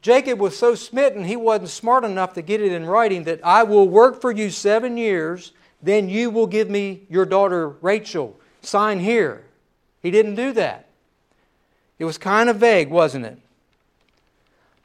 Jacob 0.00 0.38
was 0.38 0.56
so 0.56 0.74
smitten, 0.74 1.24
he 1.24 1.34
wasn't 1.34 1.70
smart 1.70 2.04
enough 2.04 2.34
to 2.34 2.42
get 2.42 2.60
it 2.60 2.72
in 2.72 2.84
writing 2.84 3.24
that 3.24 3.40
I 3.42 3.62
will 3.62 3.88
work 3.88 4.20
for 4.20 4.30
you 4.30 4.50
seven 4.50 4.98
years, 4.98 5.52
then 5.82 6.10
you 6.10 6.28
will 6.28 6.46
give 6.46 6.68
me 6.68 7.06
your 7.08 7.24
daughter 7.24 7.70
Rachel. 7.80 8.38
Sign 8.60 9.00
here. 9.00 9.46
He 10.02 10.10
didn't 10.10 10.34
do 10.34 10.52
that. 10.52 10.83
It 11.98 12.04
was 12.04 12.18
kind 12.18 12.48
of 12.48 12.56
vague, 12.56 12.90
wasn't 12.90 13.26
it? 13.26 13.38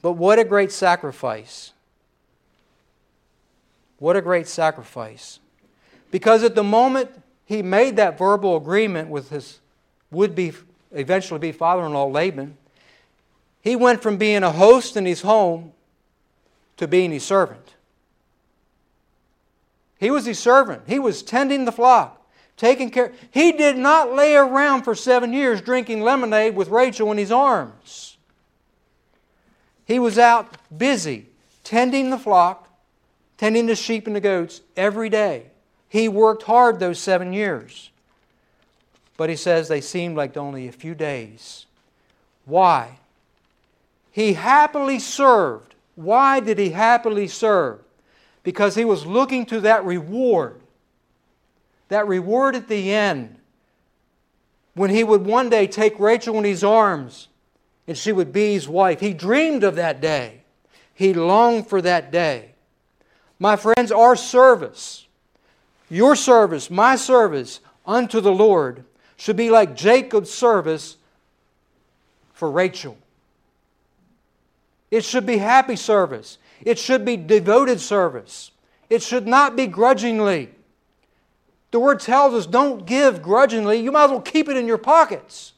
But 0.02 0.14
what 0.14 0.40
a 0.40 0.44
great 0.44 0.72
sacrifice. 0.72 1.74
What 3.98 4.16
a 4.16 4.22
great 4.22 4.48
sacrifice. 4.48 5.40
Because 6.12 6.44
at 6.44 6.56
the 6.56 6.64
moment 6.64 7.10
he 7.46 7.62
made 7.62 7.98
that 7.98 8.18
verbal 8.18 8.56
agreement 8.56 9.10
with 9.10 9.30
his 9.30 9.60
would 10.12 10.36
be 10.36 10.54
eventually 10.92 11.40
be 11.40 11.52
father 11.52 11.86
in 11.86 11.94
law 11.94 12.06
Laban, 12.06 12.58
he 13.62 13.76
went 13.76 14.02
from 14.02 14.18
being 14.18 14.44
a 14.44 14.52
host 14.52 14.96
in 14.96 15.06
his 15.06 15.22
home 15.22 15.74
to 16.78 16.88
being 16.88 17.12
his 17.12 17.24
servant. 17.24 17.76
He 20.00 20.10
was 20.10 20.26
his 20.26 20.40
servant. 20.40 20.84
He 20.88 20.98
was 20.98 21.22
tending 21.22 21.66
the 21.66 21.72
flock, 21.72 22.19
taking 22.60 22.92
care. 22.92 23.14
He 23.32 23.54
did 23.54 23.78
not 23.78 24.14
lay 24.14 24.36
around 24.36 24.84
for 24.84 24.94
seven 24.94 25.32
years 25.34 25.62
drinking 25.62 26.02
lemonade 26.02 26.56
with 26.56 26.68
Rachel 26.68 27.12
in 27.12 27.18
his 27.18 27.32
arms. 27.32 28.18
He 29.86 29.98
was 29.98 30.20
out 30.20 30.58
busy 30.78 31.26
tending 31.64 32.10
the 32.10 32.18
flock, 32.18 32.68
tending 33.38 33.66
the 33.66 33.76
sheep 33.76 34.06
and 34.06 34.16
the 34.16 34.20
goats 34.20 34.62
every 34.76 35.10
day. 35.10 35.46
He 35.88 36.10
worked 36.10 36.44
hard 36.44 36.80
those 36.80 37.00
seven 37.00 37.32
years. 37.34 37.90
But 39.16 39.30
he 39.30 39.36
says 39.36 39.68
they 39.68 39.82
seemed 39.82 40.18
like 40.18 40.36
only 40.36 40.68
a 40.68 40.72
few 40.74 40.94
days. 40.94 41.66
Why? 42.46 43.00
He 44.12 44.34
happily 44.34 45.00
served. 45.00 45.76
Why 45.96 46.40
did 46.40 46.60
he 46.60 46.72
happily 46.72 47.28
serve? 47.28 47.80
Because 48.44 48.76
he 48.76 48.86
was 48.86 49.06
looking 49.06 49.46
to 49.48 49.62
that 49.62 49.86
reward. 49.86 50.59
That 51.90 52.08
reward 52.08 52.56
at 52.56 52.68
the 52.68 52.92
end. 52.92 53.36
When 54.74 54.90
he 54.90 55.04
would 55.04 55.26
one 55.26 55.50
day 55.50 55.68
take 55.68 56.00
Rachel 56.00 56.38
in 56.38 56.44
his 56.44 56.64
arms 56.64 57.28
and 57.88 57.98
she 57.98 58.12
would 58.12 58.32
be 58.32 58.54
his 58.54 58.70
wife. 58.70 59.00
He 59.00 59.14
dreamed 59.14 59.64
of 59.64 59.76
that 59.76 60.00
day. 60.00 60.44
He 60.94 61.14
longed 61.14 61.68
for 61.68 61.82
that 61.82 62.12
day. 62.12 62.52
My 63.40 63.56
friends, 63.56 63.92
our 63.92 64.16
service, 64.16 65.08
your 65.90 66.16
service, 66.16 66.70
my 66.70 66.96
service 66.96 67.62
unto 67.86 68.22
the 68.22 68.32
Lord 68.32 68.84
should 69.18 69.36
be 69.36 69.50
like 69.50 69.76
Jacob's 69.76 70.30
service 70.30 70.98
for 72.34 72.52
Rachel. 72.52 72.98
It 74.92 75.04
should 75.04 75.26
be 75.26 75.38
happy 75.38 75.76
service. 75.76 76.38
It 76.62 76.78
should 76.78 77.06
be 77.06 77.18
devoted 77.18 77.80
service. 77.80 78.52
It 78.90 79.02
should 79.02 79.26
not 79.26 79.56
be 79.56 79.68
grudgingly. 79.68 80.50
The 81.72 81.80
word 81.80 82.00
tells 82.00 82.34
us 82.34 82.46
don't 82.46 82.86
give 82.86 83.22
grudgingly. 83.22 83.80
You 83.80 83.92
might 83.92 84.06
as 84.06 84.12
well 84.12 84.22
keep 84.22 84.50
it 84.50 84.58
in 84.58 84.68
your 84.68 84.78
pockets 84.78 85.54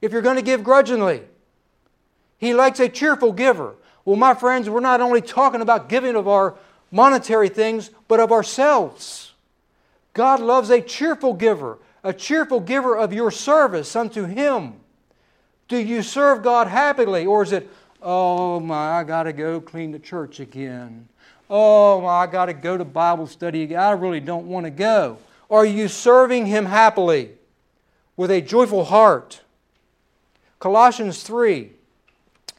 if 0.00 0.12
you're 0.12 0.22
going 0.22 0.36
to 0.36 0.42
give 0.42 0.64
grudgingly. 0.64 1.22
He 2.38 2.54
likes 2.54 2.80
a 2.80 2.88
cheerful 2.88 3.32
giver. 3.32 3.74
Well, 4.04 4.16
my 4.16 4.34
friends, 4.34 4.70
we're 4.70 4.80
not 4.80 5.02
only 5.02 5.20
talking 5.20 5.60
about 5.60 5.90
giving 5.90 6.16
of 6.16 6.26
our 6.26 6.56
monetary 6.90 7.50
things, 7.50 7.90
but 8.08 8.18
of 8.18 8.32
ourselves. 8.32 9.32
God 10.14 10.40
loves 10.40 10.70
a 10.70 10.80
cheerful 10.80 11.34
giver, 11.34 11.78
a 12.02 12.12
cheerful 12.12 12.60
giver 12.60 12.96
of 12.96 13.12
your 13.12 13.30
service 13.30 13.94
unto 13.94 14.24
Him? 14.24 14.80
Do 15.68 15.76
you 15.76 16.02
serve 16.02 16.42
God 16.42 16.66
happily? 16.66 17.26
Or 17.26 17.42
is 17.42 17.52
it, 17.52 17.70
oh 18.02 18.58
my, 18.58 18.98
I 18.98 19.04
got 19.04 19.24
to 19.24 19.32
go 19.32 19.60
clean 19.60 19.92
the 19.92 19.98
church 19.98 20.40
again? 20.40 21.09
Oh 21.52 22.00
my, 22.00 22.08
I 22.08 22.26
got 22.28 22.46
to 22.46 22.54
go 22.54 22.78
to 22.78 22.84
Bible 22.84 23.26
study. 23.26 23.74
I 23.74 23.90
really 23.90 24.20
don't 24.20 24.46
want 24.46 24.66
to 24.66 24.70
go. 24.70 25.18
Are 25.50 25.66
you 25.66 25.88
serving 25.88 26.46
Him 26.46 26.64
happily 26.64 27.32
with 28.16 28.30
a 28.30 28.40
joyful 28.40 28.84
heart? 28.84 29.40
Colossians 30.60 31.24
3 31.24 31.72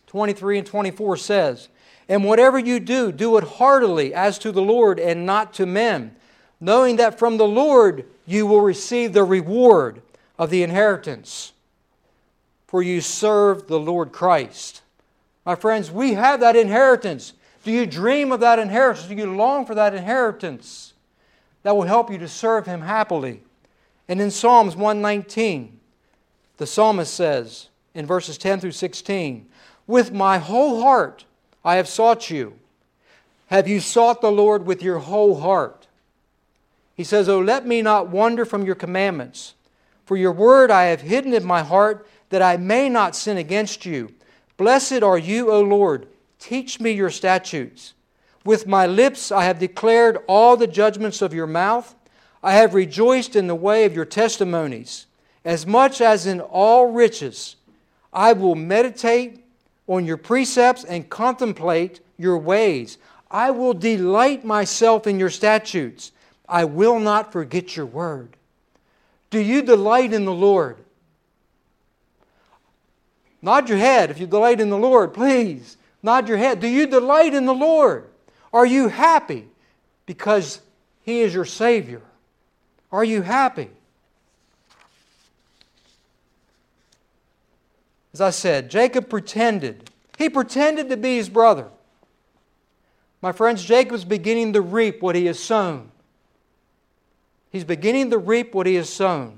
23 0.07 0.57
and 0.57 0.67
24 0.67 1.15
says, 1.15 1.69
And 2.10 2.25
whatever 2.25 2.60
you 2.60 2.81
do, 2.81 3.13
do 3.13 3.38
it 3.38 3.45
heartily 3.45 4.13
as 4.13 4.38
to 4.39 4.51
the 4.51 4.62
Lord 4.62 5.00
and 5.00 5.25
not 5.25 5.53
to 5.53 5.65
men, 5.65 6.17
knowing 6.60 6.98
that 6.98 7.17
from 7.17 7.38
the 7.38 7.48
Lord 7.48 8.05
you 8.25 8.45
will 8.45 8.60
receive 8.60 9.13
the 9.13 9.24
reward 9.24 10.01
of 10.38 10.50
the 10.50 10.63
inheritance, 10.63 11.53
for 12.67 12.83
you 12.83 13.00
serve 13.00 13.67
the 13.67 13.79
Lord 13.79 14.12
Christ. 14.12 14.81
My 15.45 15.55
friends, 15.55 15.89
we 15.89 16.15
have 16.15 16.41
that 16.41 16.57
inheritance. 16.57 17.31
Do 17.63 17.71
you 17.71 17.85
dream 17.85 18.31
of 18.31 18.39
that 18.39 18.59
inheritance? 18.59 19.07
Do 19.07 19.15
you 19.15 19.35
long 19.35 19.65
for 19.65 19.75
that 19.75 19.93
inheritance? 19.93 20.93
That 21.63 21.75
will 21.75 21.83
help 21.83 22.11
you 22.11 22.17
to 22.17 22.27
serve 22.27 22.65
Him 22.65 22.81
happily. 22.81 23.41
And 24.07 24.19
in 24.19 24.31
Psalms 24.31 24.75
119, 24.75 25.79
the 26.57 26.67
psalmist 26.67 27.13
says 27.13 27.69
in 27.93 28.05
verses 28.05 28.37
10 28.37 28.59
through 28.59 28.71
16, 28.71 29.47
With 29.87 30.11
my 30.11 30.37
whole 30.37 30.81
heart 30.81 31.25
I 31.63 31.75
have 31.75 31.87
sought 31.87 32.29
you. 32.29 32.53
Have 33.47 33.67
you 33.67 33.79
sought 33.79 34.21
the 34.21 34.31
Lord 34.31 34.65
with 34.65 34.81
your 34.81 34.99
whole 34.99 35.39
heart? 35.39 35.87
He 36.95 37.03
says, 37.03 37.29
Oh, 37.29 37.39
let 37.39 37.65
me 37.65 37.81
not 37.81 38.09
wander 38.09 38.45
from 38.45 38.65
your 38.65 38.75
commandments. 38.75 39.55
For 40.05 40.17
your 40.17 40.31
word 40.31 40.71
I 40.71 40.85
have 40.85 41.01
hidden 41.01 41.33
in 41.33 41.45
my 41.45 41.61
heart, 41.61 42.07
that 42.29 42.41
I 42.41 42.57
may 42.57 42.89
not 42.89 43.15
sin 43.15 43.37
against 43.37 43.85
you. 43.85 44.13
Blessed 44.57 45.03
are 45.03 45.17
you, 45.17 45.51
O 45.51 45.61
Lord. 45.61 46.07
Teach 46.41 46.79
me 46.79 46.91
your 46.91 47.12
statutes. 47.12 47.93
With 48.43 48.65
my 48.65 48.88
lips 48.88 49.31
I 49.31 49.43
have 49.43 49.60
declared 49.60 50.17
all 50.27 50.57
the 50.57 50.65
judgments 50.65 51.21
of 51.21 51.36
your 51.36 51.45
mouth. 51.45 51.93
I 52.41 52.53
have 52.53 52.74
rejoiced 52.74 53.36
in 53.36 53.45
the 53.45 53.55
way 53.55 53.86
of 53.86 53.95
your 53.95 54.05
testimonies. 54.05 55.05
As 55.45 55.67
much 55.67 56.01
as 56.01 56.25
in 56.25 56.41
all 56.41 56.91
riches, 56.91 57.57
I 58.12 58.33
will 58.33 58.55
meditate 58.55 59.45
on 59.88 60.05
your 60.05 60.17
precepts 60.17 60.83
and 60.83 61.07
contemplate 61.07 62.00
your 62.17 62.39
ways. 62.39 62.98
I 63.29 63.51
will 63.51 63.75
delight 63.75 64.43
myself 64.43 65.05
in 65.05 65.19
your 65.19 65.29
statutes. 65.29 66.12
I 66.50 66.65
will 66.65 67.00
not 67.00 67.31
forget 67.31 67.75
your 67.77 67.86
word. 67.86 68.36
Do 69.29 69.39
you 69.39 69.62
delight 69.62 70.12
in 70.12 70.25
the 70.25 70.33
Lord? 70.33 70.77
Nod 73.43 73.69
your 73.69 73.77
head 73.77 74.10
if 74.10 74.19
you 74.19 74.25
delight 74.25 74.60
in 74.60 74.71
the 74.71 74.77
Lord, 74.77 75.13
please. 75.13 75.77
Nod 76.03 76.27
your 76.27 76.38
head. 76.38 76.60
Do 76.60 76.67
you 76.67 76.88
delight 76.88 77.34
in 77.34 77.46
the 77.46 77.53
Lord? 77.53 78.08
Are 78.53 78.65
you 78.65 78.88
happy 78.88 79.48
because 80.05 80.62
He 81.03 81.22
is 81.22 81.34
your 81.34 81.46
Savior? 81.46 82.01
Are 82.91 83.03
you 83.03 83.22
happy? 83.22 83.70
As 88.13 88.22
I 88.22 88.31
said, 88.31 88.70
Jacob 88.70 89.10
pretended. 89.10 89.89
He 90.17 90.29
pretended 90.29 90.89
to 90.89 90.98
be 90.98 91.15
his 91.15 91.29
brother. 91.29 91.67
My 93.22 93.31
friends, 93.31 93.63
Jacob 93.63 93.93
is 93.93 94.05
beginning 94.05 94.53
to 94.53 94.62
reap 94.62 95.01
what 95.01 95.15
he 95.15 95.27
has 95.27 95.39
sown. 95.39 95.91
He's 97.51 97.63
beginning 97.63 98.10
to 98.12 98.17
reap 98.17 98.53
what 98.53 98.67
he 98.67 98.75
has 98.75 98.89
sown. 98.89 99.38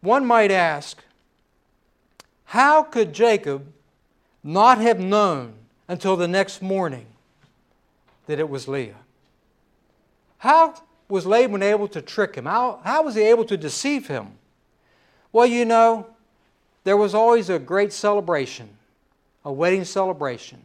One 0.00 0.26
might 0.26 0.50
ask, 0.50 1.02
how 2.52 2.82
could 2.82 3.14
Jacob 3.14 3.72
not 4.44 4.76
have 4.76 5.00
known 5.00 5.54
until 5.88 6.18
the 6.18 6.28
next 6.28 6.60
morning 6.60 7.06
that 8.26 8.38
it 8.38 8.46
was 8.46 8.68
Leah? 8.68 8.94
How 10.36 10.74
was 11.08 11.24
Laban 11.24 11.62
able 11.62 11.88
to 11.88 12.02
trick 12.02 12.34
him? 12.34 12.44
How, 12.44 12.80
how 12.84 13.04
was 13.04 13.14
he 13.14 13.22
able 13.22 13.46
to 13.46 13.56
deceive 13.56 14.06
him? 14.06 14.32
Well, 15.32 15.46
you 15.46 15.64
know, 15.64 16.08
there 16.84 16.98
was 16.98 17.14
always 17.14 17.48
a 17.48 17.58
great 17.58 17.90
celebration, 17.90 18.68
a 19.46 19.50
wedding 19.50 19.86
celebration, 19.86 20.62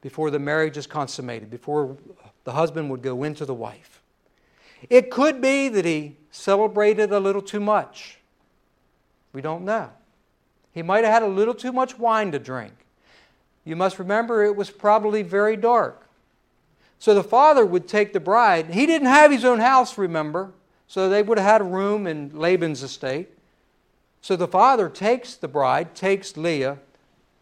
before 0.00 0.32
the 0.32 0.40
marriage 0.40 0.76
is 0.76 0.88
consummated, 0.88 1.52
before 1.52 1.96
the 2.42 2.50
husband 2.50 2.90
would 2.90 3.02
go 3.02 3.22
into 3.22 3.46
the 3.46 3.54
wife. 3.54 4.02
It 4.88 5.12
could 5.12 5.40
be 5.40 5.68
that 5.68 5.84
he 5.84 6.16
celebrated 6.32 7.12
a 7.12 7.20
little 7.20 7.42
too 7.42 7.60
much. 7.60 8.18
We 9.32 9.40
don't 9.40 9.64
know. 9.64 9.90
He 10.72 10.82
might 10.82 11.04
have 11.04 11.12
had 11.12 11.22
a 11.22 11.28
little 11.28 11.54
too 11.54 11.72
much 11.72 11.98
wine 11.98 12.32
to 12.32 12.38
drink. 12.38 12.72
You 13.64 13.76
must 13.76 13.98
remember 13.98 14.42
it 14.42 14.56
was 14.56 14.70
probably 14.70 15.22
very 15.22 15.56
dark. 15.56 16.08
So 16.98 17.14
the 17.14 17.24
father 17.24 17.64
would 17.64 17.88
take 17.88 18.12
the 18.12 18.20
bride. 18.20 18.70
He 18.70 18.86
didn't 18.86 19.08
have 19.08 19.30
his 19.30 19.44
own 19.44 19.58
house, 19.58 19.96
remember, 19.96 20.52
so 20.86 21.08
they 21.08 21.22
would 21.22 21.38
have 21.38 21.46
had 21.46 21.60
a 21.62 21.64
room 21.64 22.06
in 22.06 22.30
Laban's 22.38 22.82
estate. 22.82 23.28
So 24.20 24.36
the 24.36 24.48
father 24.48 24.88
takes 24.88 25.34
the 25.34 25.48
bride, 25.48 25.94
takes 25.94 26.36
Leah, 26.36 26.78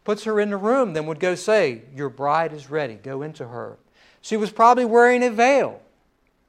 puts 0.05 0.25
her 0.25 0.41
in 0.41 0.51
the 0.51 0.57
room, 0.57 0.93
then 0.93 1.07
would 1.07 1.19
go 1.19 1.35
say, 1.35 1.83
Your 1.95 2.09
bride 2.09 2.53
is 2.53 2.71
ready, 2.71 2.95
go 2.95 3.23
into 3.23 3.49
her. 3.49 3.77
She 4.21 4.37
was 4.37 4.51
probably 4.51 4.85
wearing 4.85 5.23
a 5.23 5.31
veil. 5.31 5.81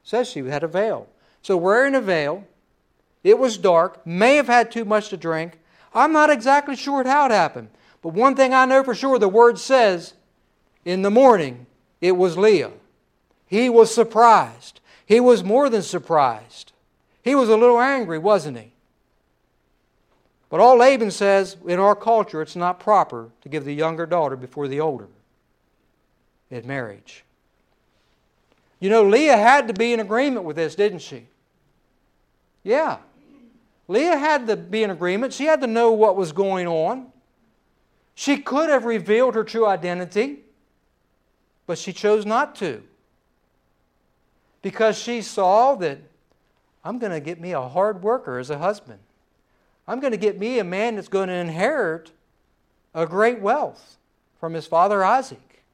Says 0.02 0.30
she 0.30 0.40
had 0.46 0.62
a 0.62 0.68
veil. 0.68 1.08
So 1.42 1.56
wearing 1.56 1.94
a 1.94 2.00
veil, 2.00 2.44
it 3.24 3.38
was 3.38 3.58
dark, 3.58 4.06
may 4.06 4.36
have 4.36 4.46
had 4.46 4.70
too 4.70 4.84
much 4.84 5.08
to 5.08 5.16
drink. 5.16 5.58
I'm 5.94 6.12
not 6.12 6.30
exactly 6.30 6.76
sure 6.76 7.04
how 7.04 7.26
it 7.26 7.32
happened. 7.32 7.68
But 8.02 8.14
one 8.14 8.34
thing 8.34 8.54
I 8.54 8.64
know 8.64 8.82
for 8.82 8.94
sure 8.94 9.18
the 9.18 9.28
word 9.28 9.58
says 9.58 10.14
in 10.84 11.02
the 11.02 11.10
morning 11.10 11.66
it 12.00 12.12
was 12.12 12.38
Leah. 12.38 12.72
He 13.46 13.68
was 13.68 13.92
surprised. 13.92 14.80
He 15.04 15.20
was 15.20 15.42
more 15.42 15.68
than 15.68 15.82
surprised. 15.82 16.72
He 17.22 17.34
was 17.34 17.48
a 17.48 17.56
little 17.56 17.80
angry, 17.80 18.18
wasn't 18.18 18.58
he? 18.58 18.72
But 20.48 20.60
all 20.60 20.78
Laban 20.78 21.10
says 21.10 21.56
in 21.66 21.78
our 21.78 21.94
culture, 21.94 22.42
it's 22.42 22.56
not 22.56 22.80
proper 22.80 23.30
to 23.42 23.48
give 23.48 23.64
the 23.64 23.74
younger 23.74 24.06
daughter 24.06 24.36
before 24.36 24.68
the 24.68 24.80
older 24.80 25.08
in 26.50 26.66
marriage. 26.66 27.24
You 28.80 28.88
know, 28.88 29.02
Leah 29.02 29.36
had 29.36 29.68
to 29.68 29.74
be 29.74 29.92
in 29.92 30.00
agreement 30.00 30.44
with 30.44 30.56
this, 30.56 30.74
didn't 30.74 31.00
she? 31.00 31.26
Yeah. 32.64 32.98
Leah 33.90 34.18
had 34.18 34.46
to 34.46 34.56
be 34.56 34.84
in 34.84 34.90
agreement. 34.90 35.32
She 35.32 35.46
had 35.46 35.60
to 35.62 35.66
know 35.66 35.90
what 35.90 36.14
was 36.14 36.30
going 36.30 36.68
on. 36.68 37.08
She 38.14 38.36
could 38.36 38.70
have 38.70 38.84
revealed 38.84 39.34
her 39.34 39.42
true 39.42 39.66
identity, 39.66 40.44
but 41.66 41.76
she 41.76 41.92
chose 41.92 42.24
not 42.24 42.54
to. 42.56 42.84
Because 44.62 44.96
she 44.96 45.22
saw 45.22 45.74
that 45.74 45.98
I'm 46.84 47.00
going 47.00 47.10
to 47.10 47.18
get 47.18 47.40
me 47.40 47.50
a 47.50 47.62
hard 47.62 48.04
worker 48.04 48.38
as 48.38 48.48
a 48.48 48.58
husband. 48.58 49.00
I'm 49.88 49.98
going 49.98 50.12
to 50.12 50.16
get 50.16 50.38
me 50.38 50.60
a 50.60 50.64
man 50.64 50.94
that's 50.94 51.08
going 51.08 51.26
to 51.26 51.34
inherit 51.34 52.12
a 52.94 53.06
great 53.06 53.40
wealth 53.40 53.96
from 54.38 54.54
his 54.54 54.68
father 54.68 55.02
Isaac. 55.02 55.64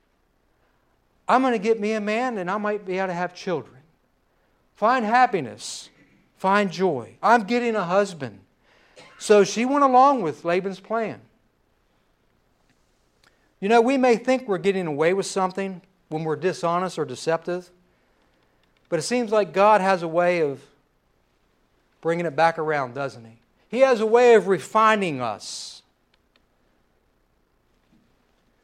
I'm 1.29 1.42
going 1.42 1.52
to 1.52 1.59
get 1.59 1.79
me 1.79 1.92
a 1.92 2.00
man 2.00 2.38
and 2.38 2.50
I 2.50 2.57
might 2.57 2.87
be 2.87 2.96
able 2.96 3.09
to 3.09 3.12
have 3.12 3.35
children. 3.35 3.76
Find 4.74 5.05
happiness 5.05 5.90
find 6.37 6.70
joy. 6.70 7.16
I'm 7.22 7.44
getting 7.44 7.77
a 7.77 7.85
husband. 7.85 8.40
So 9.18 9.44
she 9.44 9.64
went 9.64 9.85
along 9.85 10.22
with 10.22 10.44
Laban's 10.44 10.81
plan. 10.81 11.20
You 13.61 13.68
know, 13.68 13.81
we 13.81 13.96
may 13.96 14.16
think 14.16 14.46
we're 14.46 14.59
getting 14.59 14.87
away 14.87 15.14
with 15.14 15.27
something 15.27 15.81
when 16.09 16.25
we're 16.25 16.37
dishonest 16.37 16.99
or 16.99 17.05
deceptive, 17.05 17.70
but 18.88 18.99
it 18.99 19.03
seems 19.03 19.33
like 19.33 19.53
God 19.53 19.81
has 19.81 20.03
a 20.03 20.09
way 20.09 20.40
of 20.40 20.61
bringing 22.01 22.27
it 22.27 22.37
back 22.37 22.59
around, 22.59 22.94
doesn't 22.94 23.25
He? 23.25 23.38
He 23.68 23.81
has 23.81 24.01
a 24.01 24.07
way 24.07 24.35
of 24.35 24.46
refining 24.46 25.20
us. 25.20 25.83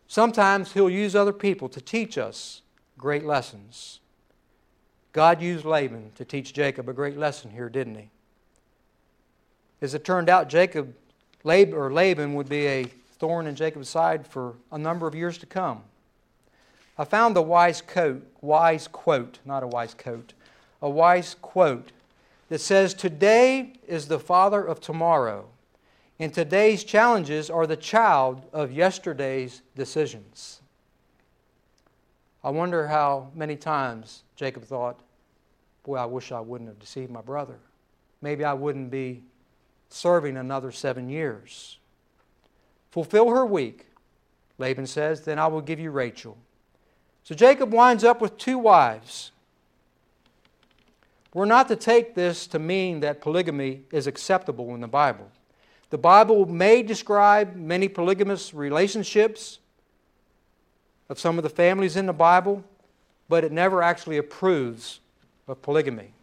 Sometimes 0.07 0.73
He'll 0.73 0.91
use 0.91 1.17
other 1.17 1.33
people 1.33 1.69
to 1.71 1.81
teach 1.81 2.19
us 2.19 2.61
great 2.99 3.25
lessons. 3.25 3.99
God 5.13 5.43
used 5.43 5.65
Laban 5.65 6.13
to 6.15 6.25
teach 6.25 6.55
Jacob 6.55 6.89
a 6.89 6.93
great 6.93 7.19
lesson 7.19 7.51
here, 7.51 7.69
didn't 7.69 7.97
he? 7.97 8.09
As 9.83 9.95
it 9.95 10.05
turned 10.05 10.29
out, 10.29 10.49
Jacob 10.49 10.95
Laban, 11.45 11.75
or 11.75 11.93
Laban 11.93 12.35
would 12.35 12.49
be 12.49 12.67
a 12.67 12.85
thorn 13.19 13.47
in 13.47 13.55
Jacob's 13.55 13.89
side 13.89 14.27
for 14.27 14.55
a 14.71 14.79
number 14.79 15.07
of 15.07 15.15
years 15.15 15.37
to 15.39 15.47
come. 15.47 15.83
I 16.97 17.05
found 17.05 17.37
a 17.37 17.43
wise 17.43 17.83
quote, 17.83 18.27
wise 18.41 18.89
quote, 18.89 19.39
not 19.45 19.63
a 19.63 19.67
wise 19.67 19.95
coat, 19.95 20.33
a 20.81 20.89
wise 20.89 21.37
quote 21.41 21.93
that 22.49 22.61
says, 22.61 22.95
Today 22.95 23.75
is 23.87 24.09
the 24.09 24.19
father 24.19 24.65
of 24.65 24.81
tomorrow, 24.81 25.47
and 26.19 26.33
today's 26.33 26.85
challenges 26.85 27.51
are 27.51 27.67
the 27.67 27.77
child 27.77 28.43
of 28.53 28.73
yesterday's 28.73 29.63
decisions. 29.75 30.62
I 32.45 32.51
wonder 32.51 32.89
how 32.89 33.31
many 33.35 33.57
times 33.57 34.23
Jacob 34.37 34.65
thought, 34.65 35.01
Boy, 35.85 35.97
I 35.97 36.05
wish 36.05 36.31
I 36.31 36.41
wouldn't 36.41 36.69
have 36.69 36.79
deceived 36.79 37.11
my 37.11 37.21
brother. 37.21 37.59
Maybe 38.21 38.45
I 38.45 38.53
wouldn't 38.53 38.91
be 38.91 39.23
serving 39.89 40.37
another 40.37 40.71
seven 40.71 41.09
years. 41.09 41.79
Fulfill 42.91 43.31
her 43.31 43.45
week, 43.45 43.87
Laban 44.59 44.87
says, 44.87 45.23
then 45.23 45.39
I 45.39 45.49
will 45.49 45.61
give 45.61 45.81
you 45.81 45.91
Rachel. 45.91 46.37
So 47.25 47.35
Jacob 47.35 47.73
winds 47.73 48.05
up 48.05 48.21
with 48.21 48.39
two 48.39 48.59
wives. 48.59 49.33
We're 51.35 51.47
not 51.47 51.69
to 51.69 51.77
take 51.77 52.15
this 52.15 52.47
to 52.49 52.59
mean 52.59 53.01
that 53.01 53.21
polygamy 53.21 53.83
is 53.91 54.07
acceptable 54.07 54.75
in 54.75 54.81
the 54.81 54.89
Bible. 54.89 55.31
The 55.91 55.99
Bible 55.99 56.47
may 56.47 56.83
describe 56.83 57.57
many 57.57 57.89
polygamous 57.89 58.53
relationships 58.55 59.59
of 61.13 61.21
some 61.21 61.37
of 61.37 61.45
the 61.45 61.51
families 61.51 61.95
in 61.95 62.07
the 62.07 62.13
Bible, 62.15 62.65
but 63.29 63.45
it 63.45 63.53
never 63.53 63.83
actually 63.83 64.17
approves 64.17 65.01
of 65.47 65.61
polygamy. 65.61 66.15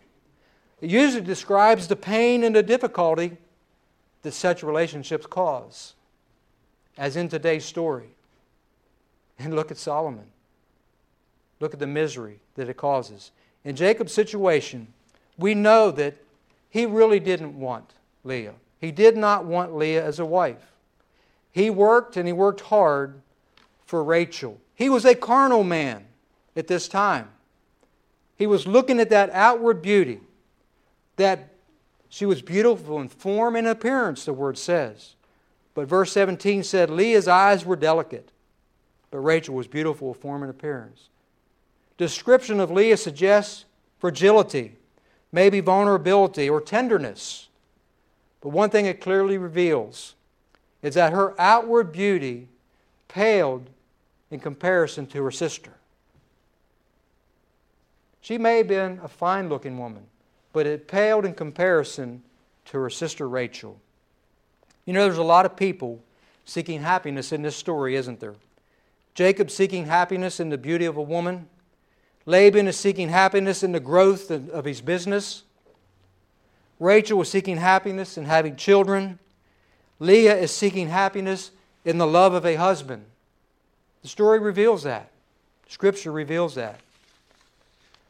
It 0.81 0.89
usually 0.89 1.21
describes 1.21 1.87
the 1.87 1.95
pain 1.95 2.43
and 2.43 2.55
the 2.55 2.63
difficulty 2.63 3.37
that 4.23 4.31
such 4.31 4.63
relationships 4.63 5.27
cause, 5.27 5.93
as 6.97 7.15
in 7.15 7.29
today's 7.29 7.65
story. 7.65 8.09
And 9.37 9.55
look 9.55 9.69
at 9.69 9.77
Solomon. 9.77 10.25
Look 11.59 11.75
at 11.75 11.79
the 11.79 11.85
misery 11.85 12.39
that 12.55 12.67
it 12.67 12.77
causes. 12.77 13.29
In 13.63 13.75
Jacob's 13.75 14.11
situation, 14.11 14.87
we 15.37 15.53
know 15.53 15.91
that 15.91 16.15
he 16.71 16.87
really 16.87 17.19
didn't 17.19 17.59
want 17.59 17.93
Leah. 18.23 18.55
He 18.81 18.91
did 18.91 19.15
not 19.15 19.45
want 19.45 19.75
Leah 19.75 20.03
as 20.03 20.17
a 20.17 20.25
wife. 20.25 20.71
He 21.51 21.69
worked 21.69 22.17
and 22.17 22.25
he 22.25 22.33
worked 22.33 22.61
hard 22.61 23.21
for 23.85 24.03
Rachel. 24.03 24.59
He 24.79 24.87
was 24.87 25.03
a 25.03 25.13
carnal 25.13 25.65
man 25.65 26.05
at 26.55 26.67
this 26.67 26.87
time. 26.87 27.27
He 28.37 28.47
was 28.47 28.65
looking 28.65 29.01
at 29.01 29.09
that 29.09 29.29
outward 29.31 29.81
beauty, 29.81 30.21
that 31.17 31.49
she 32.07 32.25
was 32.25 32.41
beautiful 32.41 33.01
in 33.01 33.09
form 33.09 33.57
and 33.57 33.67
appearance, 33.67 34.23
the 34.23 34.31
word 34.31 34.57
says. 34.57 35.15
But 35.73 35.89
verse 35.89 36.13
17 36.13 36.63
said, 36.63 36.89
Leah's 36.89 37.27
eyes 37.27 37.65
were 37.65 37.75
delicate, 37.75 38.31
but 39.11 39.19
Rachel 39.19 39.53
was 39.53 39.67
beautiful 39.67 40.07
in 40.07 40.13
form 40.13 40.43
and 40.43 40.49
appearance. 40.49 41.09
Description 41.97 42.61
of 42.61 42.71
Leah 42.71 42.95
suggests 42.95 43.65
fragility, 43.99 44.77
maybe 45.33 45.59
vulnerability 45.59 46.49
or 46.49 46.61
tenderness. 46.61 47.49
But 48.39 48.49
one 48.49 48.69
thing 48.69 48.85
it 48.85 49.01
clearly 49.01 49.37
reveals 49.37 50.15
is 50.81 50.95
that 50.95 51.11
her 51.11 51.35
outward 51.37 51.91
beauty 51.91 52.47
paled 53.09 53.69
in 54.31 54.39
comparison 54.39 55.05
to 55.07 55.23
her 55.23 55.31
sister. 55.31 55.73
She 58.21 58.37
may 58.37 58.57
have 58.57 58.67
been 58.67 58.99
a 59.03 59.07
fine 59.07 59.49
looking 59.49 59.77
woman, 59.77 60.03
but 60.53 60.67
it 60.67 60.87
paled 60.87 61.25
in 61.25 61.33
comparison 61.33 62.21
to 62.65 62.77
her 62.79 62.89
sister 62.89 63.27
Rachel. 63.27 63.79
You 64.85 64.93
know, 64.93 65.03
there's 65.03 65.17
a 65.17 65.23
lot 65.23 65.45
of 65.45 65.55
people 65.55 66.01
seeking 66.45 66.81
happiness 66.81 67.31
in 67.31 67.41
this 67.41 67.55
story, 67.55 67.95
isn't 67.95 68.19
there? 68.19 68.35
Jacob 69.13 69.51
seeking 69.51 69.85
happiness 69.85 70.39
in 70.39 70.49
the 70.49 70.57
beauty 70.57 70.85
of 70.85 70.97
a 70.97 71.01
woman. 71.01 71.47
Laban 72.25 72.67
is 72.67 72.77
seeking 72.77 73.09
happiness 73.09 73.63
in 73.63 73.71
the 73.71 73.79
growth 73.79 74.29
of 74.31 74.65
his 74.65 74.81
business. 74.81 75.43
Rachel 76.79 77.17
was 77.17 77.29
seeking 77.29 77.57
happiness 77.57 78.17
in 78.17 78.25
having 78.25 78.55
children. 78.55 79.19
Leah 79.99 80.37
is 80.37 80.51
seeking 80.51 80.87
happiness 80.87 81.51
in 81.83 81.97
the 81.97 82.07
love 82.07 82.33
of 82.33 82.45
a 82.45 82.55
husband. 82.55 83.05
The 84.01 84.07
story 84.07 84.39
reveals 84.39 84.83
that. 84.83 85.09
Scripture 85.67 86.11
reveals 86.11 86.55
that. 86.55 86.79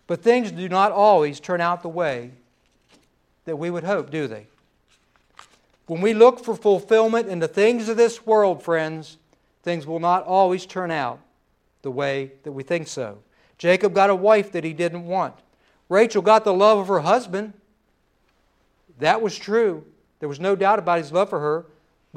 But 0.07 0.23
things 0.23 0.51
do 0.51 0.67
not 0.69 0.91
always 0.91 1.39
turn 1.39 1.61
out 1.61 1.81
the 1.81 1.89
way 1.89 2.31
that 3.45 3.57
we 3.57 3.69
would 3.69 3.83
hope, 3.83 4.09
do 4.09 4.27
they? 4.27 4.47
When 5.87 6.01
we 6.01 6.13
look 6.13 6.43
for 6.43 6.55
fulfillment 6.55 7.27
in 7.27 7.39
the 7.39 7.47
things 7.47 7.89
of 7.89 7.97
this 7.97 8.25
world, 8.25 8.61
friends, 8.61 9.17
things 9.63 9.87
will 9.87 9.99
not 9.99 10.23
always 10.25 10.65
turn 10.65 10.91
out 10.91 11.19
the 11.81 11.91
way 11.91 12.31
that 12.43 12.51
we 12.51 12.63
think 12.63 12.87
so. 12.87 13.19
Jacob 13.57 13.93
got 13.93 14.09
a 14.09 14.15
wife 14.15 14.51
that 14.51 14.63
he 14.63 14.73
didn't 14.73 15.05
want. 15.05 15.35
Rachel 15.89 16.21
got 16.21 16.43
the 16.43 16.53
love 16.53 16.77
of 16.77 16.87
her 16.87 16.99
husband. 16.99 17.53
That 18.99 19.21
was 19.21 19.37
true. 19.37 19.83
There 20.19 20.29
was 20.29 20.39
no 20.39 20.55
doubt 20.55 20.79
about 20.79 20.99
his 20.99 21.11
love 21.11 21.29
for 21.29 21.39
her, 21.39 21.65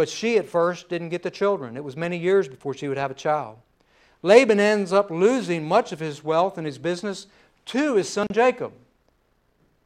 but 0.03 0.09
she 0.09 0.37
at 0.37 0.49
first 0.49 0.89
didn't 0.89 1.11
get 1.11 1.23
the 1.23 1.31
children. 1.31 1.77
It 1.77 1.85
was 1.85 1.97
many 1.97 2.19
years 2.19 2.49
before 2.49 2.75
she 2.75 2.89
would 2.89 2.99
have 2.99 3.13
a 3.13 3.15
child. 3.15 3.59
Laban 4.23 4.59
ends 4.59 4.93
up 4.93 5.13
losing 5.13 5.65
much 5.65 5.93
of 5.93 6.01
his 6.01 6.25
wealth 6.25 6.59
and 6.59 6.67
his 6.67 6.77
business 6.77 7.29
to 7.67 7.95
his 7.95 8.09
son 8.09 8.27
Jacob. 8.33 8.73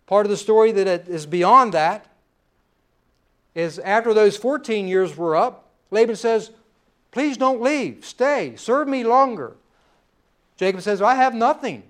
Part 0.06 0.24
of 0.24 0.30
the 0.30 0.38
story 0.38 0.72
that 0.72 1.06
is 1.06 1.26
beyond 1.26 1.74
that 1.74 2.06
is 3.54 3.78
after 3.80 4.14
those 4.14 4.38
14 4.38 4.88
years 4.88 5.14
were 5.18 5.36
up, 5.36 5.68
Laban 5.90 6.16
says, 6.16 6.50
Please 7.10 7.36
don't 7.36 7.60
leave. 7.60 8.02
Stay. 8.02 8.54
Serve 8.56 8.88
me 8.88 9.04
longer. 9.04 9.54
Jacob 10.56 10.80
says, 10.80 11.02
I 11.02 11.16
have 11.16 11.34
nothing. 11.34 11.82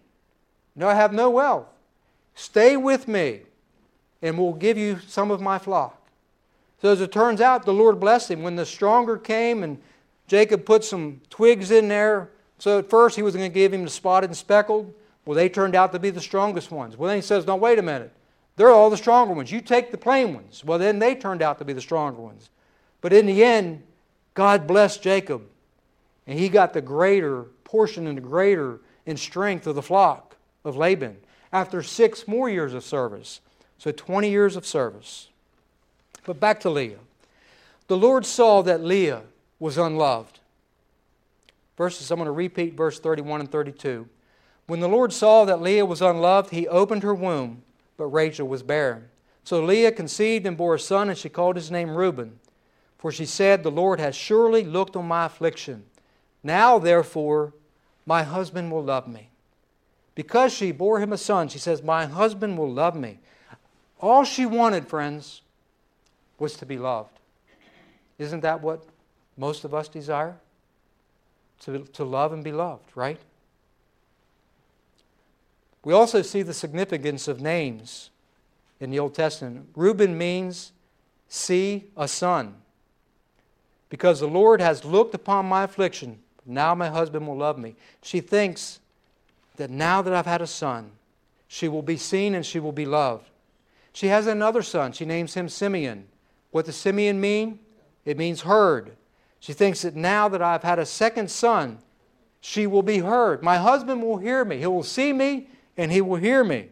No, 0.75 0.89
I 0.89 0.95
have 0.95 1.13
no 1.13 1.31
wealth. 1.31 1.69
Stay 2.35 2.77
with 2.77 3.07
me, 3.07 3.43
and 4.21 4.37
we'll 4.37 4.53
give 4.53 4.77
you 4.77 4.99
some 5.07 5.31
of 5.31 5.41
my 5.41 5.61
flock. 5.61 6.06
So 6.81 6.93
as 6.93 7.01
it 7.01 7.13
turns 7.13 7.41
out, 7.41 7.65
the 7.65 7.73
Lord 7.73 7.99
blessed 7.99 8.31
him. 8.31 8.43
When 8.43 8.57
the 8.57 8.67
stronger 8.67 9.17
came 9.17 9.63
and 9.63 9.79
Jacob 10.27 10.65
put 10.65 10.85
some 10.85 11.21
twigs 11.31 11.71
in 11.71 11.89
there, 11.89 12.31
so 12.59 12.79
at 12.79 12.91
first 12.91 13.17
he 13.17 13.23
was 13.23 13.35
going 13.35 13.51
to 13.51 13.55
give 13.55 13.73
him 13.73 13.85
the 13.85 13.91
spotted 13.91 14.31
and 14.31 14.37
speckled. 14.37 14.93
Well, 15.25 15.35
they 15.35 15.49
turned 15.49 15.75
out 15.75 15.93
to 15.93 15.99
be 15.99 16.11
the 16.11 16.21
strongest 16.21 16.71
ones. 16.71 16.97
Well, 16.97 17.09
then 17.09 17.19
he 17.19 17.23
says, 17.23 17.47
No, 17.47 17.57
wait 17.57 17.79
a 17.79 17.83
minute. 17.83 18.13
They're 18.57 18.71
all 18.71 18.91
the 18.91 18.97
stronger 18.97 19.35
ones. 19.35 19.53
You 19.53 19.61
take 19.61 19.91
the 19.91 19.99
plain 19.99 20.35
ones. 20.35 20.65
Well, 20.65 20.79
then 20.79 20.99
they 20.99 21.15
turned 21.15 21.43
out 21.43 21.59
to 21.59 21.65
be 21.65 21.73
the 21.73 21.81
stronger 21.81 22.21
ones. 22.21 22.49
But 23.01 23.13
in 23.13 23.27
the 23.27 23.45
end, 23.45 23.83
God 24.35 24.67
blessed 24.67 25.03
Jacob, 25.03 25.43
and 26.27 26.39
he 26.39 26.49
got 26.49 26.73
the 26.73 26.81
greater 26.81 27.43
portion 27.65 28.07
and 28.07 28.17
the 28.17 28.23
greater 28.23 28.81
in 29.05 29.17
strength 29.17 29.67
of 29.67 29.75
the 29.75 29.83
flock 29.83 30.37
of 30.65 30.77
Laban 30.77 31.17
after 31.53 31.83
six 31.83 32.27
more 32.27 32.49
years 32.49 32.75
of 32.75 32.85
service. 32.85 33.41
So 33.79 33.93
20 33.93 34.31
years 34.31 34.57
of 34.57 34.67
service. 34.67 35.29
But 36.27 36.39
back 36.39 36.61
to 36.61 36.71
Leah. 36.71 36.99
The 37.89 37.97
Lord 37.97 38.27
saw 38.27 38.61
that 38.63 38.85
Leah 38.85 39.23
was 39.59 39.79
unloved. 39.79 40.41
Verses, 41.79 42.11
I'm 42.11 42.19
going 42.19 42.27
to 42.27 42.33
repeat 42.33 42.75
verse 42.75 43.01
31 43.01 43.41
and 43.41 43.51
32. 43.51 44.07
When 44.67 44.81
the 44.81 44.89
Lord 44.89 45.13
saw 45.13 45.47
that 45.47 45.63
Leah 45.63 45.87
was 45.87 46.03
unloved, 46.03 46.51
he 46.51 46.69
opened 46.69 47.03
her 47.03 47.15
womb 47.15 47.63
but 47.97 48.07
Rachel 48.07 48.47
was 48.47 48.63
barren. 48.63 49.09
So 49.45 49.63
Leah 49.63 49.93
conceived 49.93 50.47
and 50.47 50.57
bore 50.57 50.75
a 50.75 50.79
son, 50.79 51.09
and 51.09 51.19
she 51.19 51.29
called 51.29 51.57
his 51.57 51.71
name 51.71 51.97
Reuben. 51.97 52.39
For 52.99 53.13
she 53.13 53.27
said, 53.27 53.63
The 53.63 53.71
Lord 53.71 54.01
has 54.01 54.17
surely 54.17 54.65
looked 54.65 54.97
on 54.97 55.07
my 55.07 55.27
affliction. 55.27 55.85
Now, 56.43 56.79
therefore, 56.79 57.53
my 58.05 58.23
husband 58.23 58.71
will 58.73 58.85
love 58.85 59.07
me. 59.07 59.31
Because 60.15 60.53
she 60.53 60.73
bore 60.73 61.01
him 61.01 61.13
a 61.13 61.19
son, 61.19 61.49
she 61.49 61.59
says, 61.59 61.83
My 61.83 62.07
husband 62.07 62.59
will 62.59 62.73
love 62.73 62.97
me. 62.97 63.19
All 64.01 64.25
she 64.25 64.47
wanted, 64.47 64.89
friends, 64.89 65.43
was 66.39 66.55
to 66.55 66.67
be 66.67 66.79
loved. 66.79 67.19
Isn't 68.19 68.41
that 68.41 68.63
what 68.63 68.85
most 69.37 69.65
of 69.65 69.75
us 69.75 69.89
desire? 69.89 70.37
To, 71.61 71.81
to 71.81 72.05
love 72.05 72.33
and 72.33 72.45
be 72.45 72.53
loved, 72.53 72.91
right? 72.95 73.19
We 75.85 75.93
also 75.93 76.21
see 76.23 76.43
the 76.43 76.53
significance 76.53 77.29
of 77.29 77.41
names 77.41 78.11
in 78.81 78.91
the 78.91 78.99
Old 78.99 79.15
Testament. 79.15 79.69
Reuben 79.75 80.19
means 80.19 80.73
see 81.29 81.85
a 81.97 82.09
son. 82.09 82.57
Because 83.89 84.21
the 84.21 84.27
Lord 84.27 84.61
has 84.61 84.85
looked 84.85 85.15
upon 85.15 85.47
my 85.47 85.63
affliction, 85.63 86.19
now 86.45 86.75
my 86.75 86.89
husband 86.89 87.27
will 87.27 87.37
love 87.37 87.59
me. 87.59 87.77
She 88.03 88.21
thinks 88.21 88.81
that 89.57 89.71
now 89.71 90.03
that 90.03 90.13
I've 90.13 90.27
had 90.27 90.43
a 90.43 90.47
son, 90.47 90.91
she 91.49 91.69
will 91.69 91.83
be 91.83 91.97
seen 91.97 92.35
and 92.35 92.45
she 92.45 92.59
will 92.59 92.73
be 92.73 92.85
loved. 92.85 93.31
She 93.93 94.09
has 94.09 94.27
another 94.27 94.63
son. 94.63 94.93
She 94.93 95.05
names 95.05 95.35
him 95.35 95.49
Simeon. 95.49 96.07
What 96.57 96.65
does 96.65 96.77
Simeon 96.77 97.21
mean? 97.21 97.59
It 98.07 98.17
means 98.17 98.41
heard. 98.41 98.97
She 99.41 99.53
thinks 99.53 99.83
that 99.83 99.95
now 99.95 100.27
that 100.31 100.41
I've 100.41 100.63
had 100.63 100.79
a 100.79 100.87
second 100.87 101.31
son, 101.31 101.81
she 102.41 102.67
will 102.67 102.83
be 102.83 103.01
heard. 103.01 103.43
My 103.43 103.59
husband 103.59 104.01
will 104.01 104.17
hear 104.17 104.43
me. 104.43 104.57
He 104.57 104.67
will 104.67 104.83
see 104.83 105.13
me 105.13 105.49
and 105.77 105.93
he 105.93 106.01
will 106.01 106.17
hear 106.17 106.43
me. 106.43 106.71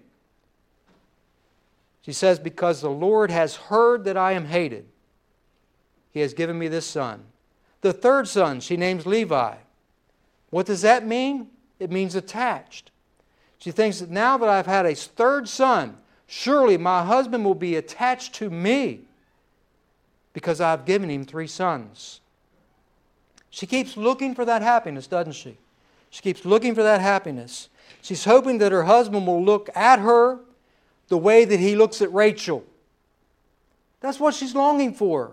She 2.01 2.15
says, 2.15 2.39
Because 2.39 2.81
the 2.81 2.89
Lord 2.89 3.31
has 3.31 3.57
heard 3.57 4.05
that 4.05 4.17
I 4.17 4.33
am 4.33 4.47
hated, 4.47 4.87
he 6.13 6.21
has 6.21 6.33
given 6.33 6.59
me 6.59 6.69
this 6.69 6.87
son. 6.87 7.23
The 7.83 7.93
third 7.93 8.27
son 8.27 8.61
she 8.61 8.79
names 8.79 9.05
Levi. 9.05 9.57
What 10.49 10.65
does 10.65 10.81
that 10.81 11.07
mean? 11.07 11.49
It 11.79 11.91
means 11.91 12.15
attached. 12.15 12.91
She 13.59 13.71
thinks 13.71 14.01
that 14.01 14.09
now 14.09 14.39
that 14.39 14.49
I've 14.49 14.65
had 14.65 14.87
a 14.87 14.95
third 14.95 15.47
son, 15.47 15.99
surely 16.27 16.79
my 16.79 17.05
husband 17.05 17.45
will 17.45 17.55
be 17.55 17.77
attached 17.77 18.35
to 18.37 18.49
me 18.49 19.03
because 20.35 20.61
I've 20.61 20.85
given 20.85 21.09
him 21.09 21.25
three 21.25 21.47
sons. 21.47 22.21
She 23.49 23.67
keeps 23.67 23.97
looking 23.97 24.35
for 24.35 24.45
that 24.45 24.61
happiness, 24.61 25.07
doesn't 25.07 25.33
she? 25.33 25.57
She 26.11 26.21
keeps 26.21 26.45
looking 26.45 26.75
for 26.75 26.83
that 26.83 27.01
happiness. 27.01 27.71
She's 28.03 28.25
hoping 28.25 28.59
that 28.59 28.73
her 28.73 28.85
husband 28.85 29.27
will 29.27 29.43
look 29.43 29.71
at 29.75 30.01
her 30.01 30.41
the 31.09 31.17
way 31.17 31.45
that 31.45 31.61
he 31.61 31.77
looks 31.77 32.03
at 32.03 32.13
Rachel. 32.13 32.65
That's 34.01 34.21
what 34.21 34.35
she's 34.35 34.55
longing 34.55 34.93
for. 34.93 35.33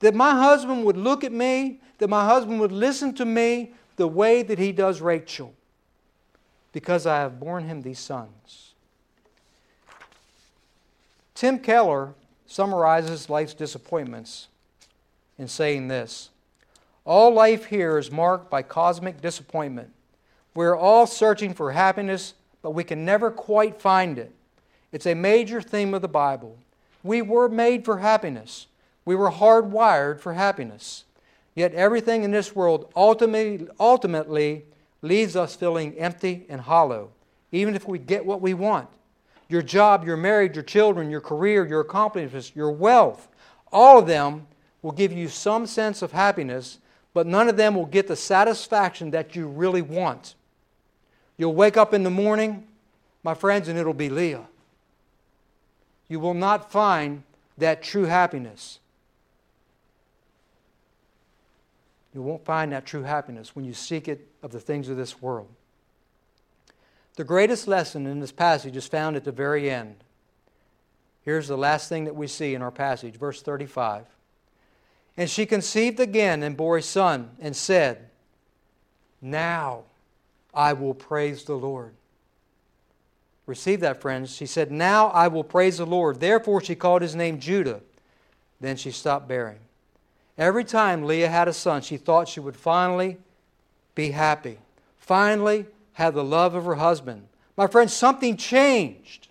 That 0.00 0.14
my 0.14 0.30
husband 0.30 0.84
would 0.84 0.96
look 0.96 1.24
at 1.24 1.32
me, 1.32 1.80
that 1.98 2.08
my 2.08 2.24
husband 2.24 2.60
would 2.60 2.72
listen 2.72 3.14
to 3.14 3.24
me 3.24 3.74
the 3.96 4.08
way 4.08 4.42
that 4.42 4.58
he 4.58 4.72
does 4.72 5.00
Rachel, 5.00 5.52
because 6.72 7.06
I 7.06 7.18
have 7.18 7.38
borne 7.38 7.64
him 7.64 7.82
these 7.82 7.98
sons. 7.98 8.74
Tim 11.34 11.58
Keller 11.58 12.14
summarizes 12.52 13.30
life's 13.30 13.54
disappointments 13.54 14.48
in 15.38 15.48
saying 15.48 15.88
this 15.88 16.28
All 17.04 17.32
life 17.32 17.66
here 17.66 17.96
is 17.96 18.10
marked 18.10 18.50
by 18.50 18.62
cosmic 18.62 19.20
disappointment. 19.22 19.90
We're 20.54 20.76
all 20.76 21.06
searching 21.06 21.54
for 21.54 21.72
happiness, 21.72 22.34
but 22.60 22.72
we 22.72 22.84
can 22.84 23.06
never 23.06 23.30
quite 23.30 23.80
find 23.80 24.18
it. 24.18 24.32
It's 24.92 25.06
a 25.06 25.14
major 25.14 25.62
theme 25.62 25.94
of 25.94 26.02
the 26.02 26.08
Bible. 26.08 26.58
We 27.02 27.22
were 27.22 27.48
made 27.48 27.86
for 27.86 27.98
happiness. 27.98 28.66
We 29.06 29.14
were 29.16 29.30
hardwired 29.30 30.20
for 30.20 30.34
happiness. 30.34 31.04
Yet 31.54 31.72
everything 31.72 32.22
in 32.22 32.32
this 32.32 32.54
world 32.54 32.92
ultimately, 32.94 33.66
ultimately 33.80 34.64
leaves 35.00 35.36
us 35.36 35.56
feeling 35.56 35.98
empty 35.98 36.44
and 36.50 36.60
hollow, 36.60 37.10
even 37.50 37.74
if 37.74 37.88
we 37.88 37.98
get 37.98 38.26
what 38.26 38.42
we 38.42 38.52
want. 38.52 38.88
Your 39.48 39.62
job, 39.62 40.06
your 40.06 40.16
marriage, 40.16 40.54
your 40.56 40.62
children, 40.62 41.10
your 41.10 41.20
career, 41.20 41.66
your 41.66 41.80
accomplishments, 41.80 42.52
your 42.54 42.70
wealth, 42.70 43.28
all 43.72 43.98
of 43.98 44.06
them 44.06 44.46
will 44.82 44.92
give 44.92 45.12
you 45.12 45.28
some 45.28 45.66
sense 45.66 46.02
of 46.02 46.12
happiness, 46.12 46.78
but 47.14 47.26
none 47.26 47.48
of 47.48 47.56
them 47.56 47.74
will 47.74 47.86
get 47.86 48.08
the 48.08 48.16
satisfaction 48.16 49.10
that 49.10 49.36
you 49.36 49.46
really 49.46 49.82
want. 49.82 50.34
You'll 51.36 51.54
wake 51.54 51.76
up 51.76 51.94
in 51.94 52.02
the 52.02 52.10
morning, 52.10 52.66
my 53.22 53.34
friends, 53.34 53.68
and 53.68 53.78
it'll 53.78 53.94
be 53.94 54.08
Leah. 54.08 54.46
You 56.08 56.20
will 56.20 56.34
not 56.34 56.70
find 56.70 57.22
that 57.58 57.82
true 57.82 58.04
happiness. 58.04 58.78
You 62.14 62.22
won't 62.22 62.44
find 62.44 62.72
that 62.72 62.84
true 62.84 63.02
happiness 63.02 63.56
when 63.56 63.64
you 63.64 63.72
seek 63.72 64.08
it 64.08 64.26
of 64.42 64.52
the 64.52 64.60
things 64.60 64.88
of 64.88 64.96
this 64.96 65.22
world. 65.22 65.48
The 67.16 67.24
greatest 67.24 67.68
lesson 67.68 68.06
in 68.06 68.20
this 68.20 68.32
passage 68.32 68.76
is 68.76 68.86
found 68.86 69.16
at 69.16 69.24
the 69.24 69.32
very 69.32 69.70
end. 69.70 69.96
Here's 71.22 71.48
the 71.48 71.58
last 71.58 71.88
thing 71.88 72.04
that 72.04 72.16
we 72.16 72.26
see 72.26 72.54
in 72.54 72.62
our 72.62 72.70
passage, 72.70 73.16
verse 73.16 73.42
35. 73.42 74.06
And 75.16 75.28
she 75.28 75.44
conceived 75.44 76.00
again 76.00 76.42
and 76.42 76.56
bore 76.56 76.78
a 76.78 76.82
son, 76.82 77.30
and 77.38 77.54
said, 77.54 78.08
Now 79.20 79.84
I 80.54 80.72
will 80.72 80.94
praise 80.94 81.44
the 81.44 81.54
Lord. 81.54 81.94
Receive 83.46 83.80
that, 83.80 84.00
friends. 84.00 84.34
She 84.34 84.46
said, 84.46 84.72
Now 84.72 85.08
I 85.08 85.28
will 85.28 85.44
praise 85.44 85.78
the 85.78 85.86
Lord. 85.86 86.18
Therefore, 86.18 86.62
she 86.62 86.74
called 86.74 87.02
his 87.02 87.14
name 87.14 87.38
Judah. 87.38 87.80
Then 88.60 88.76
she 88.76 88.90
stopped 88.90 89.28
bearing. 89.28 89.58
Every 90.38 90.64
time 90.64 91.04
Leah 91.04 91.28
had 91.28 91.48
a 91.48 91.52
son, 91.52 91.82
she 91.82 91.98
thought 91.98 92.28
she 92.28 92.40
would 92.40 92.56
finally 92.56 93.18
be 93.94 94.12
happy, 94.12 94.58
finally 94.98 95.66
have 95.94 96.14
the 96.14 96.24
love 96.24 96.54
of 96.54 96.64
her 96.64 96.76
husband. 96.76 97.26
My 97.56 97.66
friends, 97.66 97.92
something 97.92 98.36
changed. 98.36 99.28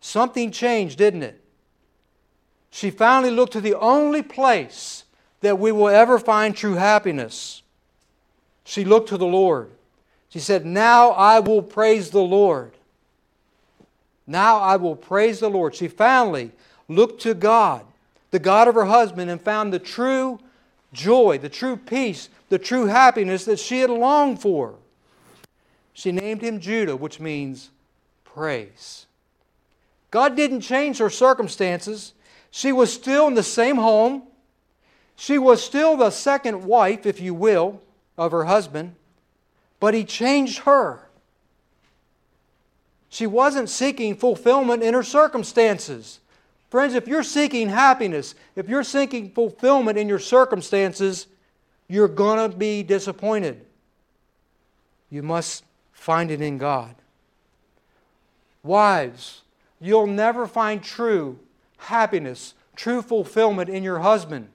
Something 0.00 0.50
changed, 0.50 0.98
didn't 0.98 1.22
it? 1.22 1.42
She 2.70 2.90
finally 2.90 3.30
looked 3.30 3.54
to 3.54 3.60
the 3.60 3.74
only 3.74 4.22
place 4.22 5.04
that 5.40 5.58
we 5.58 5.72
will 5.72 5.88
ever 5.88 6.18
find 6.18 6.54
true 6.54 6.74
happiness. 6.74 7.62
She 8.64 8.84
looked 8.84 9.08
to 9.08 9.16
the 9.16 9.26
Lord. 9.26 9.70
She 10.28 10.38
said, 10.38 10.66
Now 10.66 11.10
I 11.10 11.40
will 11.40 11.62
praise 11.62 12.10
the 12.10 12.22
Lord. 12.22 12.72
Now 14.26 14.58
I 14.58 14.76
will 14.76 14.96
praise 14.96 15.40
the 15.40 15.48
Lord. 15.48 15.74
She 15.74 15.88
finally 15.88 16.52
looked 16.86 17.22
to 17.22 17.32
God, 17.32 17.84
the 18.30 18.38
God 18.38 18.68
of 18.68 18.74
her 18.74 18.84
husband, 18.84 19.30
and 19.30 19.40
found 19.40 19.72
the 19.72 19.78
true 19.78 20.38
joy, 20.92 21.38
the 21.38 21.48
true 21.48 21.76
peace, 21.76 22.28
the 22.50 22.58
true 22.58 22.86
happiness 22.86 23.46
that 23.46 23.58
she 23.58 23.80
had 23.80 23.90
longed 23.90 24.40
for. 24.40 24.74
She 25.98 26.12
named 26.12 26.42
him 26.42 26.60
Judah, 26.60 26.94
which 26.94 27.18
means 27.18 27.70
praise. 28.22 29.06
God 30.12 30.36
didn't 30.36 30.60
change 30.60 30.98
her 30.98 31.10
circumstances. 31.10 32.14
She 32.52 32.70
was 32.70 32.92
still 32.92 33.26
in 33.26 33.34
the 33.34 33.42
same 33.42 33.78
home. 33.78 34.22
She 35.16 35.38
was 35.38 35.60
still 35.60 35.96
the 35.96 36.10
second 36.10 36.64
wife, 36.64 37.04
if 37.04 37.20
you 37.20 37.34
will, 37.34 37.82
of 38.16 38.30
her 38.30 38.44
husband, 38.44 38.94
but 39.80 39.92
he 39.92 40.04
changed 40.04 40.60
her. 40.60 41.08
She 43.08 43.26
wasn't 43.26 43.68
seeking 43.68 44.14
fulfillment 44.14 44.84
in 44.84 44.94
her 44.94 45.02
circumstances. 45.02 46.20
Friends, 46.70 46.94
if 46.94 47.08
you're 47.08 47.24
seeking 47.24 47.70
happiness, 47.70 48.36
if 48.54 48.68
you're 48.68 48.84
seeking 48.84 49.32
fulfillment 49.32 49.98
in 49.98 50.08
your 50.08 50.20
circumstances, 50.20 51.26
you're 51.88 52.06
going 52.06 52.52
to 52.52 52.56
be 52.56 52.84
disappointed. 52.84 53.66
You 55.10 55.24
must 55.24 55.64
find 55.98 56.30
it 56.30 56.40
in 56.40 56.58
God. 56.58 56.94
Wives, 58.62 59.42
you'll 59.80 60.06
never 60.06 60.46
find 60.46 60.82
true 60.82 61.38
happiness, 61.78 62.54
true 62.76 63.02
fulfillment 63.02 63.68
in 63.68 63.82
your 63.82 63.98
husband. 63.98 64.48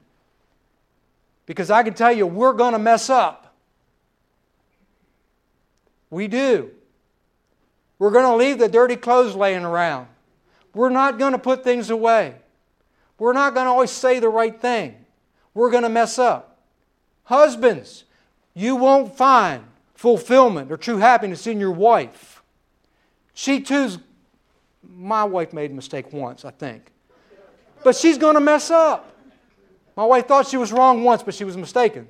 Because 1.45 1.69
I 1.69 1.83
can 1.83 1.93
tell 1.93 2.11
you, 2.11 2.25
we're 2.25 2.53
going 2.53 2.73
to 2.73 2.79
mess 2.79 3.09
up. 3.09 3.53
We 6.09 6.27
do. 6.27 6.71
We're 7.99 8.11
going 8.11 8.25
to 8.25 8.35
leave 8.35 8.57
the 8.57 8.69
dirty 8.69 8.95
clothes 8.95 9.35
laying 9.35 9.65
around. 9.65 10.07
We're 10.73 10.89
not 10.89 11.19
going 11.19 11.33
to 11.33 11.37
put 11.37 11.63
things 11.63 11.89
away. 11.89 12.35
We're 13.19 13.33
not 13.33 13.53
going 13.53 13.65
to 13.65 13.71
always 13.71 13.91
say 13.91 14.19
the 14.19 14.29
right 14.29 14.59
thing. 14.59 14.95
We're 15.53 15.71
going 15.71 15.83
to 15.83 15.89
mess 15.89 16.17
up. 16.17 16.57
Husbands, 17.25 18.05
you 18.53 18.75
won't 18.75 19.15
find 19.15 19.63
fulfillment 20.03 20.69
or 20.69 20.75
true 20.75 20.97
happiness 20.97 21.47
in 21.47 21.61
your 21.61 21.71
wife. 21.71 22.43
She 23.33 23.61
too's, 23.61 23.99
my 24.85 25.23
wife 25.23 25.53
made 25.53 25.71
a 25.71 25.73
mistake 25.73 26.11
once, 26.11 26.43
I 26.43 26.51
think. 26.51 26.91
But 27.85 27.95
she's 27.95 28.17
going 28.17 28.33
to 28.33 28.41
mess 28.41 28.69
up. 28.69 29.15
My 29.95 30.03
wife 30.03 30.27
thought 30.27 30.45
she 30.45 30.57
was 30.57 30.73
wrong 30.73 31.05
once, 31.05 31.23
but 31.23 31.33
she 31.33 31.45
was 31.45 31.55
mistaken. 31.55 32.09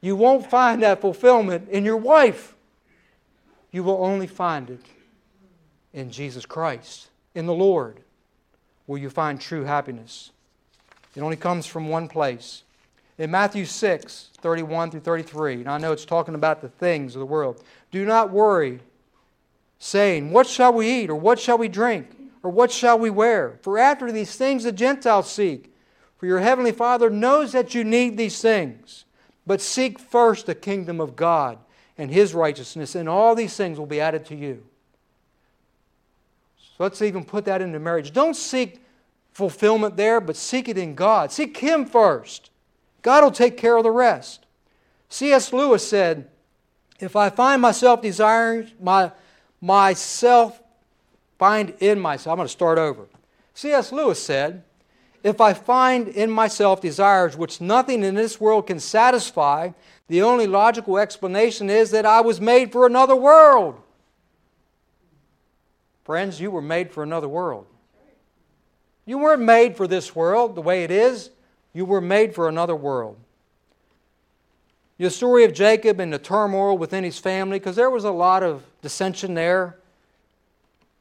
You 0.00 0.16
won't 0.16 0.48
find 0.48 0.82
that 0.82 1.02
fulfillment 1.02 1.68
in 1.68 1.84
your 1.84 1.98
wife. 1.98 2.54
You 3.72 3.84
will 3.84 4.02
only 4.02 4.26
find 4.26 4.70
it 4.70 4.80
in 5.92 6.10
Jesus 6.10 6.46
Christ, 6.46 7.10
in 7.34 7.44
the 7.44 7.52
Lord, 7.52 8.00
where 8.86 8.98
you 8.98 9.10
find 9.10 9.38
true 9.38 9.64
happiness. 9.64 10.30
It 11.14 11.20
only 11.20 11.36
comes 11.36 11.66
from 11.66 11.90
one 11.90 12.08
place. 12.08 12.62
In 13.16 13.30
Matthew 13.30 13.64
6, 13.64 14.30
31 14.38 14.90
through 14.90 15.00
33, 15.00 15.54
and 15.54 15.68
I 15.68 15.78
know 15.78 15.92
it's 15.92 16.04
talking 16.04 16.34
about 16.34 16.60
the 16.60 16.68
things 16.68 17.14
of 17.14 17.20
the 17.20 17.26
world, 17.26 17.62
do 17.92 18.04
not 18.04 18.30
worry, 18.30 18.80
saying, 19.78 20.32
What 20.32 20.46
shall 20.46 20.72
we 20.72 20.90
eat, 20.90 21.10
or 21.10 21.14
what 21.14 21.38
shall 21.38 21.58
we 21.58 21.68
drink, 21.68 22.08
or 22.42 22.50
what 22.50 22.72
shall 22.72 22.98
we 22.98 23.10
wear? 23.10 23.58
For 23.62 23.78
after 23.78 24.10
these 24.10 24.34
things 24.36 24.64
the 24.64 24.72
Gentiles 24.72 25.30
seek. 25.30 25.72
For 26.18 26.26
your 26.26 26.40
heavenly 26.40 26.72
Father 26.72 27.10
knows 27.10 27.52
that 27.52 27.74
you 27.74 27.84
need 27.84 28.16
these 28.16 28.40
things. 28.40 29.04
But 29.46 29.60
seek 29.60 29.98
first 29.98 30.46
the 30.46 30.54
kingdom 30.54 31.00
of 31.00 31.16
God 31.16 31.58
and 31.98 32.10
his 32.10 32.34
righteousness, 32.34 32.94
and 32.94 33.08
all 33.08 33.34
these 33.34 33.56
things 33.56 33.78
will 33.78 33.86
be 33.86 34.00
added 34.00 34.24
to 34.26 34.34
you. 34.34 34.64
So 36.56 36.82
let's 36.82 37.02
even 37.02 37.24
put 37.24 37.44
that 37.44 37.62
into 37.62 37.78
marriage. 37.78 38.12
Don't 38.12 38.34
seek 38.34 38.80
fulfillment 39.32 39.96
there, 39.96 40.20
but 40.20 40.34
seek 40.34 40.68
it 40.68 40.78
in 40.78 40.94
God. 40.94 41.30
Seek 41.30 41.56
Him 41.56 41.84
first. 41.84 42.50
God 43.04 43.22
will 43.22 43.30
take 43.30 43.56
care 43.56 43.76
of 43.76 43.84
the 43.84 43.92
rest. 43.92 44.46
C.S. 45.10 45.52
Lewis 45.52 45.86
said, 45.86 46.28
If 46.98 47.14
I 47.14 47.30
find 47.30 47.62
myself 47.62 48.02
desiring 48.02 48.72
my, 48.80 49.12
myself, 49.60 50.60
find 51.38 51.74
in 51.78 52.00
myself, 52.00 52.32
I'm 52.32 52.38
going 52.38 52.48
to 52.48 52.52
start 52.52 52.78
over. 52.78 53.06
C.S. 53.52 53.92
Lewis 53.92 54.20
said, 54.20 54.64
if 55.24 55.40
I 55.40 55.54
find 55.54 56.06
in 56.08 56.30
myself 56.30 56.82
desires 56.82 57.34
which 57.34 57.60
nothing 57.60 58.04
in 58.04 58.14
this 58.14 58.38
world 58.38 58.66
can 58.66 58.78
satisfy, 58.78 59.70
the 60.06 60.20
only 60.20 60.46
logical 60.46 60.98
explanation 60.98 61.70
is 61.70 61.90
that 61.92 62.04
I 62.04 62.20
was 62.20 62.42
made 62.42 62.70
for 62.70 62.86
another 62.86 63.16
world. 63.16 63.80
Friends, 66.04 66.40
you 66.40 66.50
were 66.50 66.60
made 66.60 66.90
for 66.90 67.02
another 67.02 67.28
world. 67.28 67.66
You 69.06 69.16
weren't 69.16 69.42
made 69.42 69.78
for 69.78 69.86
this 69.86 70.14
world 70.14 70.54
the 70.54 70.62
way 70.62 70.84
it 70.84 70.90
is, 70.90 71.30
you 71.74 71.84
were 71.84 72.00
made 72.00 72.34
for 72.34 72.48
another 72.48 72.74
world. 72.74 73.18
The 74.96 75.10
story 75.10 75.44
of 75.44 75.52
Jacob 75.52 76.00
and 76.00 76.12
the 76.12 76.18
turmoil 76.18 76.78
within 76.78 77.04
his 77.04 77.18
family, 77.18 77.58
because 77.58 77.76
there 77.76 77.90
was 77.90 78.04
a 78.04 78.12
lot 78.12 78.42
of 78.42 78.62
dissension 78.80 79.34
there 79.34 79.76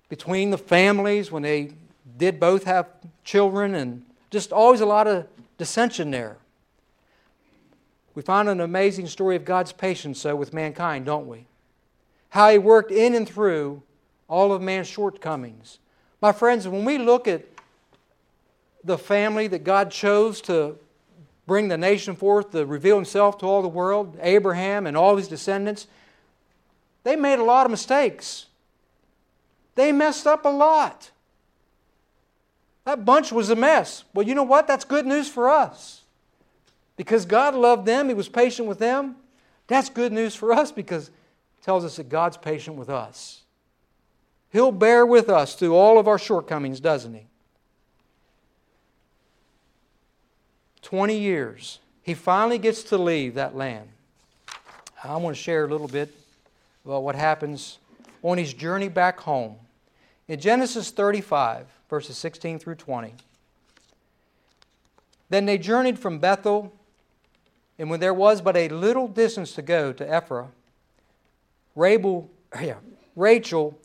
between 0.09 0.49
the 0.49 0.57
families 0.57 1.31
when 1.31 1.43
they 1.43 1.71
did 2.17 2.39
both 2.39 2.63
have 2.65 2.87
children 3.23 3.75
and 3.75 4.03
just 4.31 4.51
always 4.51 4.81
a 4.81 4.85
lot 4.85 5.07
of 5.07 5.27
dissension 5.57 6.11
there. 6.11 6.37
We 8.15 8.23
find 8.23 8.49
an 8.49 8.59
amazing 8.59 9.07
story 9.07 9.35
of 9.35 9.45
God's 9.45 9.71
patience, 9.71 10.21
though, 10.21 10.35
with 10.35 10.53
mankind, 10.53 11.05
don't 11.05 11.27
we? 11.27 11.45
How 12.29 12.49
He 12.49 12.57
worked 12.57 12.91
in 12.91 13.13
and 13.13 13.29
through 13.29 13.81
all 14.27 14.51
of 14.51 14.61
man's 14.61 14.87
shortcomings. 14.87 15.79
My 16.19 16.31
friends, 16.31 16.67
when 16.67 16.83
we 16.83 16.97
look 16.97 17.27
at 17.27 17.52
the 18.83 18.97
family 18.97 19.47
that 19.47 19.63
God 19.63 19.91
chose 19.91 20.41
to 20.41 20.77
bring 21.45 21.67
the 21.67 21.77
nation 21.77 22.15
forth, 22.15 22.51
to 22.51 22.65
reveal 22.65 22.95
Himself 22.95 23.37
to 23.39 23.45
all 23.45 23.61
the 23.61 23.67
world, 23.67 24.17
Abraham 24.21 24.87
and 24.87 24.95
all 24.95 25.17
his 25.17 25.27
descendants, 25.27 25.87
they 27.03 27.15
made 27.15 27.39
a 27.39 27.43
lot 27.43 27.65
of 27.65 27.71
mistakes. 27.71 28.47
They 29.75 29.91
messed 29.91 30.27
up 30.27 30.45
a 30.45 30.49
lot. 30.49 31.11
That 32.85 33.05
bunch 33.05 33.31
was 33.31 33.49
a 33.49 33.55
mess. 33.55 34.03
Well, 34.13 34.27
you 34.27 34.35
know 34.35 34.43
what? 34.43 34.67
That's 34.67 34.85
good 34.85 35.05
news 35.05 35.29
for 35.29 35.49
us. 35.49 36.01
Because 36.95 37.25
God 37.25 37.55
loved 37.55 37.85
them, 37.85 38.07
He 38.07 38.13
was 38.13 38.29
patient 38.29 38.67
with 38.67 38.79
them. 38.79 39.15
That's 39.67 39.89
good 39.89 40.11
news 40.11 40.35
for 40.35 40.51
us 40.51 40.71
because 40.71 41.07
it 41.07 41.63
tells 41.63 41.85
us 41.85 41.95
that 41.95 42.09
God's 42.09 42.37
patient 42.37 42.75
with 42.77 42.89
us. 42.89 43.41
He'll 44.51 44.71
bear 44.71 45.05
with 45.05 45.29
us 45.29 45.55
through 45.55 45.75
all 45.75 45.97
of 45.97 46.07
our 46.07 46.19
shortcomings, 46.19 46.79
doesn't 46.79 47.13
He? 47.13 47.27
20 50.83 51.17
years. 51.17 51.79
He 52.03 52.13
finally 52.13 52.57
gets 52.57 52.83
to 52.83 52.97
leave 52.97 53.35
that 53.35 53.55
land. 53.55 53.87
I 55.03 55.17
want 55.17 55.35
to 55.35 55.41
share 55.41 55.65
a 55.65 55.67
little 55.67 55.87
bit 55.87 56.13
about 56.85 57.03
what 57.03 57.15
happens 57.15 57.79
on 58.21 58.37
his 58.37 58.53
journey 58.53 58.89
back 58.89 59.19
home. 59.19 59.55
In 60.27 60.39
Genesis 60.39 60.91
35, 60.91 61.67
verses 61.89 62.17
16 62.17 62.59
through 62.59 62.75
20. 62.75 63.13
Then 65.29 65.45
they 65.45 65.57
journeyed 65.57 65.97
from 65.97 66.19
Bethel, 66.19 66.73
and 67.79 67.89
when 67.89 67.99
there 67.99 68.13
was 68.13 68.41
but 68.41 68.55
a 68.55 68.69
little 68.69 69.07
distance 69.07 69.53
to 69.55 69.61
go 69.61 69.91
to 69.93 70.17
Ephraim, 70.17 70.49
Rabel, 71.75 72.29
yeah, 72.61 72.75
Rachel 73.15 73.77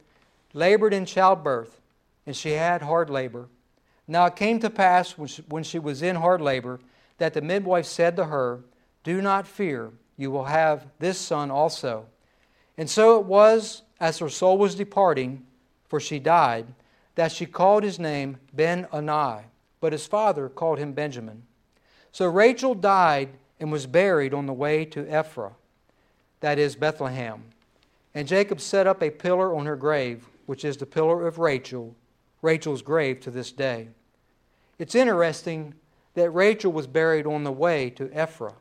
labored 0.53 0.93
in 0.93 1.07
childbirth, 1.07 1.81
and 2.27 2.37
she 2.37 2.51
had 2.51 2.83
hard 2.83 3.09
labor. 3.09 3.49
Now 4.11 4.25
it 4.25 4.37
came 4.37 4.59
to 4.61 4.71
pass 4.71 5.13
when 5.13 5.63
she, 5.63 5.79
was 5.79 6.03
in 6.03 6.17
hard 6.17 6.41
labor 6.41 6.81
that 7.19 7.35
the 7.35 7.43
midwife 7.43 7.85
said 7.85 8.17
to 8.17 8.25
her, 8.25 8.61
Do 9.05 9.21
not 9.21 9.47
fear, 9.47 9.93
you 10.17 10.31
will 10.31 10.47
have 10.47 10.87
this 10.99 11.19
son 11.19 11.51
also. 11.51 12.07
And 12.79 12.89
so 12.89 13.21
it 13.21 13.27
was, 13.27 13.83
as 14.01 14.19
her 14.19 14.31
soul 14.31 14.57
was 14.57 14.75
departing, 14.75 15.45
for 15.87 16.01
she 16.01 16.19
died, 16.19 16.67
that 17.17 17.33
she 17.33 17.45
called 17.45 17.83
his 17.83 17.99
name 17.99 18.39
Ben 18.55 18.87
Oni, 18.93 19.45
but 19.81 19.93
his 19.93 20.07
father 20.07 20.49
called 20.49 20.79
him 20.79 20.93
Benjamin. 20.93 21.43
So 22.11 22.27
Rachel 22.27 22.75
died 22.75 23.29
and 23.61 23.71
was 23.71 23.87
buried 23.87 24.33
on 24.33 24.47
the 24.47 24.53
way 24.53 24.85
to 24.87 25.05
Ephrath, 25.05 25.53
that 26.41 26.59
is 26.59 26.77
Bethlehem, 26.77 27.45
And 28.15 28.27
Jacob 28.27 28.61
set 28.61 28.87
up 28.87 29.03
a 29.03 29.11
pillar 29.11 29.55
on 29.55 29.67
her 29.67 29.77
grave, 29.77 30.27
which 30.47 30.65
is 30.65 30.77
the 30.77 30.87
pillar 30.87 31.27
of 31.27 31.39
Rachel, 31.39 31.95
Rachel's 32.41 32.83
grave 32.83 33.21
to 33.21 33.31
this 33.31 33.53
day. 33.53 33.89
It's 34.79 34.95
interesting 34.95 35.75
that 36.15 36.31
Rachel 36.31 36.73
was 36.73 36.87
buried 36.87 37.27
on 37.27 37.45
the 37.45 37.53
way 37.53 37.91
to 37.91 38.07
Ephrath. 38.07 38.55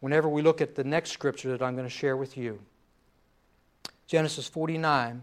Whenever 0.00 0.28
we 0.28 0.42
look 0.42 0.60
at 0.60 0.74
the 0.74 0.84
next 0.84 1.10
scripture 1.10 1.50
that 1.50 1.62
I'm 1.62 1.74
going 1.74 1.86
to 1.86 1.90
share 1.90 2.16
with 2.16 2.36
you, 2.36 2.58
Genesis 4.06 4.48
49, 4.48 5.22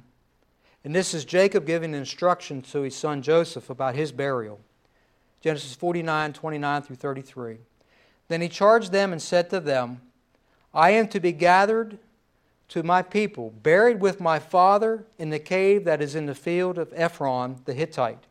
and 0.83 0.95
this 0.95 1.13
is 1.13 1.25
Jacob 1.25 1.65
giving 1.65 1.93
instruction 1.93 2.61
to 2.61 2.81
his 2.81 2.95
son 2.95 3.21
Joseph 3.21 3.69
about 3.69 3.95
his 3.95 4.11
burial. 4.11 4.59
Genesis 5.41 5.75
49, 5.75 6.33
29 6.33 6.81
through 6.81 6.95
33. 6.95 7.57
Then 8.29 8.41
he 8.41 8.49
charged 8.49 8.91
them 8.91 9.11
and 9.11 9.21
said 9.21 9.49
to 9.49 9.59
them, 9.59 10.01
I 10.73 10.91
am 10.91 11.07
to 11.09 11.19
be 11.19 11.31
gathered 11.31 11.97
to 12.69 12.83
my 12.83 13.01
people, 13.01 13.51
buried 13.63 13.99
with 13.99 14.19
my 14.19 14.39
father 14.39 15.05
in 15.17 15.29
the 15.29 15.39
cave 15.39 15.83
that 15.85 16.01
is 16.01 16.15
in 16.15 16.27
the 16.27 16.35
field 16.35 16.77
of 16.77 16.93
Ephron 16.95 17.57
the 17.65 17.73
Hittite, 17.73 18.25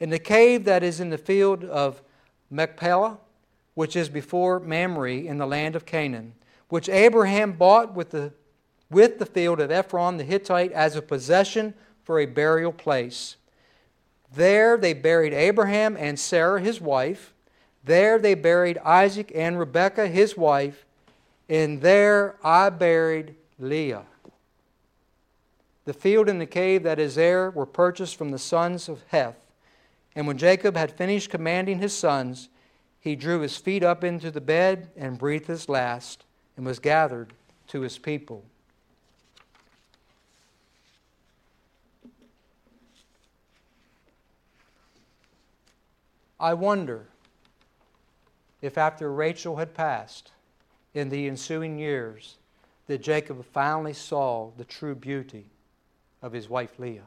in 0.00 0.08
the 0.08 0.18
cave 0.18 0.64
that 0.64 0.82
is 0.82 0.98
in 0.98 1.10
the 1.10 1.18
field 1.18 1.62
of 1.62 2.02
Machpelah, 2.50 3.18
which 3.74 3.94
is 3.94 4.08
before 4.08 4.58
Mamre 4.58 5.12
in 5.12 5.38
the 5.38 5.46
land 5.46 5.76
of 5.76 5.86
Canaan, 5.86 6.32
which 6.68 6.88
Abraham 6.88 7.52
bought 7.52 7.94
with 7.94 8.10
the, 8.10 8.32
with 8.90 9.18
the 9.18 9.26
field 9.26 9.60
of 9.60 9.70
Ephron 9.70 10.16
the 10.16 10.24
Hittite 10.24 10.72
as 10.72 10.96
a 10.96 11.02
possession 11.02 11.74
for 12.02 12.18
a 12.18 12.26
burial 12.26 12.72
place. 12.72 13.36
There 14.34 14.76
they 14.76 14.94
buried 14.94 15.32
Abraham 15.32 15.96
and 15.96 16.18
Sarah 16.18 16.60
his 16.60 16.80
wife. 16.80 17.34
There 17.84 18.18
they 18.18 18.34
buried 18.34 18.78
Isaac 18.78 19.32
and 19.34 19.58
Rebekah 19.58 20.08
his 20.08 20.36
wife. 20.36 20.86
And 21.48 21.80
there 21.80 22.36
I 22.42 22.70
buried 22.70 23.34
Leah. 23.58 24.04
The 25.84 25.92
field 25.92 26.28
and 26.28 26.40
the 26.40 26.46
cave 26.46 26.84
that 26.84 27.00
is 27.00 27.16
there 27.16 27.50
were 27.50 27.66
purchased 27.66 28.16
from 28.16 28.30
the 28.30 28.38
sons 28.38 28.88
of 28.88 29.02
Heth. 29.08 29.36
And 30.14 30.26
when 30.26 30.38
Jacob 30.38 30.76
had 30.76 30.92
finished 30.92 31.30
commanding 31.30 31.78
his 31.78 31.96
sons, 31.96 32.48
he 32.98 33.16
drew 33.16 33.40
his 33.40 33.56
feet 33.56 33.82
up 33.82 34.02
into 34.04 34.30
the 34.30 34.40
bed 34.40 34.90
and 34.96 35.18
breathed 35.18 35.46
his 35.46 35.68
last 35.68 36.24
and 36.56 36.66
was 36.66 36.78
gathered 36.78 37.32
to 37.68 37.80
his 37.80 37.98
people. 37.98 38.44
I 46.38 46.54
wonder 46.54 47.06
if 48.62 48.78
after 48.78 49.12
Rachel 49.12 49.56
had 49.56 49.74
passed 49.74 50.32
in 50.94 51.10
the 51.10 51.28
ensuing 51.28 51.78
years 51.78 52.36
that 52.86 53.02
Jacob 53.02 53.44
finally 53.44 53.92
saw 53.92 54.50
the 54.56 54.64
true 54.64 54.94
beauty 54.94 55.46
of 56.22 56.32
his 56.32 56.48
wife 56.48 56.78
Leah. 56.78 57.06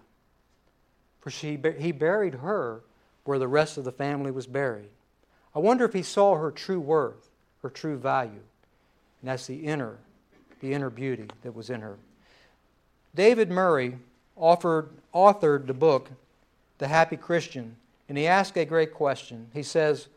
For 1.20 1.30
she, 1.30 1.60
he 1.78 1.92
buried 1.92 2.36
her 2.36 2.84
where 3.26 3.40
the 3.40 3.48
rest 3.48 3.78
of 3.78 3.84
the 3.84 3.92
family 3.92 4.32
was 4.32 4.48
buried. 4.48 4.90
I 5.56 5.60
wonder 5.60 5.86
if 5.86 5.94
he 5.94 6.04
saw 6.04 6.36
her 6.36 6.52
true 6.52 6.80
worth, 6.80 7.30
her 7.62 7.70
true 7.70 7.98
value. 7.98 8.42
And 9.22 9.30
that's 9.30 9.48
the 9.48 9.66
inner, 9.66 9.98
the 10.60 10.74
inner 10.74 10.90
beauty 10.90 11.28
that 11.44 11.56
was 11.56 11.70
in 11.70 11.82
her. 11.82 11.98
David 13.16 13.50
Murray 13.50 13.98
offered, 14.36 14.90
authored 15.14 15.68
the 15.68 15.74
book, 15.74 16.10
The 16.80 16.88
Happy 16.88 17.18
Christian, 17.18 17.76
and 18.10 18.18
he 18.18 18.28
asked 18.28 18.58
a 18.58 18.66
great 18.66 18.94
question. 18.94 19.48
He 19.54 19.64
says, 19.64 20.08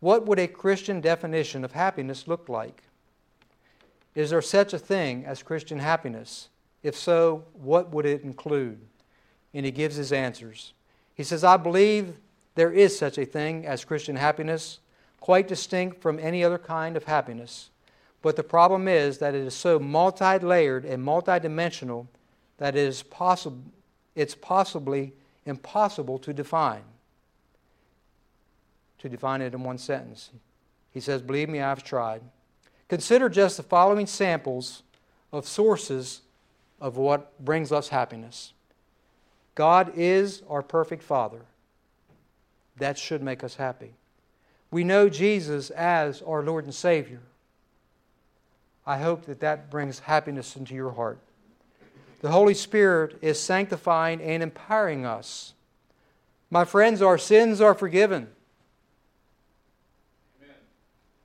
What 0.00 0.26
would 0.26 0.38
a 0.38 0.48
Christian 0.48 1.00
definition 1.00 1.64
of 1.64 1.72
happiness 1.72 2.28
look 2.28 2.48
like? 2.48 2.82
Is 4.14 4.30
there 4.30 4.42
such 4.42 4.74
a 4.74 4.78
thing 4.78 5.24
as 5.24 5.42
Christian 5.42 5.78
happiness? 5.78 6.48
If 6.82 6.96
so, 6.96 7.44
what 7.54 7.90
would 7.90 8.04
it 8.04 8.22
include? 8.22 8.78
And 9.54 9.64
he 9.64 9.72
gives 9.72 9.96
his 9.96 10.12
answers. 10.12 10.72
He 11.14 11.22
says, 11.22 11.44
I 11.44 11.56
believe 11.56 12.14
there 12.54 12.72
is 12.72 12.98
such 12.98 13.18
a 13.18 13.24
thing 13.24 13.66
as 13.66 13.84
Christian 13.84 14.16
happiness, 14.16 14.78
quite 15.20 15.48
distinct 15.48 16.02
from 16.02 16.18
any 16.18 16.44
other 16.44 16.58
kind 16.58 16.96
of 16.96 17.04
happiness. 17.04 17.70
But 18.20 18.36
the 18.36 18.42
problem 18.42 18.88
is 18.88 19.18
that 19.18 19.34
it 19.34 19.46
is 19.46 19.54
so 19.54 19.78
multi 19.78 20.38
layered 20.38 20.84
and 20.84 21.04
multidimensional 21.04 22.06
that 22.58 22.76
it 22.76 22.86
is 22.86 23.02
possible, 23.02 23.62
it's 24.14 24.34
possibly 24.34 25.12
impossible 25.44 26.18
to 26.20 26.32
define 26.32 26.84
to 29.02 29.08
define 29.08 29.42
it 29.42 29.52
in 29.52 29.64
one 29.64 29.78
sentence. 29.78 30.30
He 30.92 31.00
says, 31.00 31.22
Believe 31.22 31.48
me, 31.48 31.60
I've 31.60 31.82
tried. 31.82 32.22
Consider 32.88 33.28
just 33.28 33.56
the 33.56 33.62
following 33.64 34.06
samples 34.06 34.84
of 35.32 35.46
sources 35.46 36.22
of 36.80 36.96
what 36.96 37.38
brings 37.44 37.72
us 37.72 37.88
happiness. 37.88 38.52
God 39.56 39.92
is 39.96 40.42
our 40.48 40.62
perfect 40.62 41.02
Father. 41.02 41.40
That 42.76 42.98
should 42.98 43.22
make 43.22 43.44
us 43.44 43.56
happy. 43.56 43.94
We 44.70 44.84
know 44.84 45.08
Jesus 45.08 45.70
as 45.70 46.22
our 46.22 46.42
Lord 46.42 46.64
and 46.64 46.74
Savior. 46.74 47.20
I 48.86 48.98
hope 48.98 49.26
that 49.26 49.40
that 49.40 49.70
brings 49.70 50.00
happiness 50.00 50.56
into 50.56 50.74
your 50.74 50.92
heart. 50.92 51.18
The 52.20 52.30
Holy 52.30 52.54
Spirit 52.54 53.18
is 53.20 53.38
sanctifying 53.38 54.20
and 54.20 54.42
empowering 54.42 55.04
us. 55.04 55.54
My 56.50 56.64
friends, 56.64 57.02
our 57.02 57.18
sins 57.18 57.60
are 57.60 57.74
forgiven. 57.74 58.28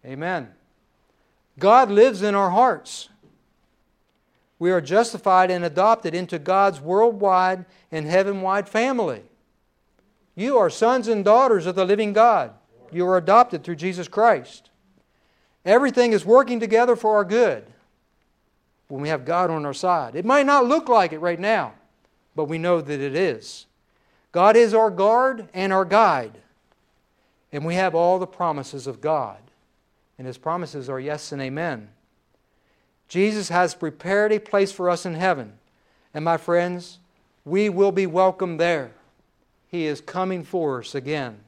Amen. 0.06 0.14
Amen. 0.14 0.54
God 1.60 1.90
lives 1.90 2.22
in 2.22 2.36
our 2.36 2.50
hearts. 2.50 3.10
We 4.60 4.72
are 4.72 4.82
justified 4.82 5.52
and 5.52 5.64
adopted 5.64 6.16
into 6.16 6.40
God's 6.40 6.82
worldwide 6.82 7.66
and 7.92 8.06
heaven 8.06 8.42
wide 8.42 8.68
family. 8.68 9.24
You 10.38 10.58
are 10.58 10.70
sons 10.70 11.10
and 11.10 11.26
daughters 11.26 11.66
of 11.66 11.76
the 11.76 11.84
living 11.84 12.14
God. 12.14 12.54
You 12.94 13.06
are 13.08 13.18
adopted 13.18 13.66
through 13.66 13.76
Jesus 13.76 14.08
Christ. 14.08 14.70
Everything 15.66 16.14
is 16.14 16.24
working 16.24 16.62
together 16.62 16.96
for 16.96 17.18
our 17.18 17.26
good 17.26 17.66
when 18.88 19.02
we 19.02 19.10
have 19.10 19.26
God 19.26 19.50
on 19.50 19.66
our 19.66 19.74
side. 19.74 20.16
It 20.16 20.24
might 20.24 20.46
not 20.46 20.66
look 20.66 20.88
like 20.88 21.12
it 21.12 21.20
right 21.20 21.40
now, 21.40 21.74
but 22.38 22.46
we 22.46 22.58
know 22.58 22.80
that 22.80 23.02
it 23.02 23.16
is. 23.16 23.66
God 24.32 24.56
is 24.56 24.74
our 24.74 24.90
guard 24.90 25.50
and 25.54 25.74
our 25.74 25.84
guide, 25.84 26.38
and 27.52 27.66
we 27.66 27.76
have 27.76 27.94
all 27.94 28.18
the 28.18 28.26
promises 28.26 28.88
of 28.88 29.02
God 29.02 29.40
and 30.18 30.26
his 30.26 30.38
promises 30.38 30.90
are 30.90 31.00
yes 31.00 31.32
and 31.32 31.42
amen. 31.42 31.90
Jesus 33.08 33.50
has 33.50 33.76
prepared 33.76 34.32
a 34.32 34.40
place 34.40 34.72
for 34.72 34.90
us 34.90 35.06
in 35.06 35.14
heaven. 35.14 35.54
And 36.14 36.26
my 36.26 36.38
friends, 36.38 37.00
we 37.46 37.70
will 37.70 37.92
be 37.92 38.08
welcome 38.08 38.58
there. 38.58 38.92
He 39.68 39.86
is 39.86 40.02
coming 40.02 40.44
for 40.44 40.80
us 40.80 40.96
again. 40.96 41.40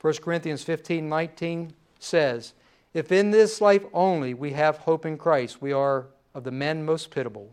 1 0.00 0.14
Corinthians 0.14 0.62
15 0.62 1.08
19 1.08 1.72
says, 1.98 2.54
If 2.94 3.12
in 3.12 3.30
this 3.30 3.60
life 3.60 3.84
only 3.92 4.34
we 4.34 4.52
have 4.52 4.78
hope 4.78 5.04
in 5.04 5.18
Christ, 5.18 5.60
we 5.60 5.72
are 5.72 6.06
of 6.34 6.44
the 6.44 6.50
men 6.50 6.84
most 6.84 7.10
pitiable. 7.10 7.50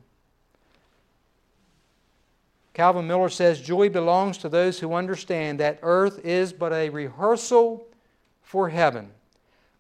Calvin 2.73 3.07
Miller 3.07 3.29
says, 3.29 3.61
Joy 3.61 3.89
belongs 3.89 4.37
to 4.39 4.49
those 4.49 4.79
who 4.79 4.93
understand 4.93 5.59
that 5.59 5.79
earth 5.81 6.19
is 6.25 6.51
but 6.51 6.73
a 6.73 6.89
rehearsal 6.89 7.87
for 8.43 8.69
heaven. 8.69 9.11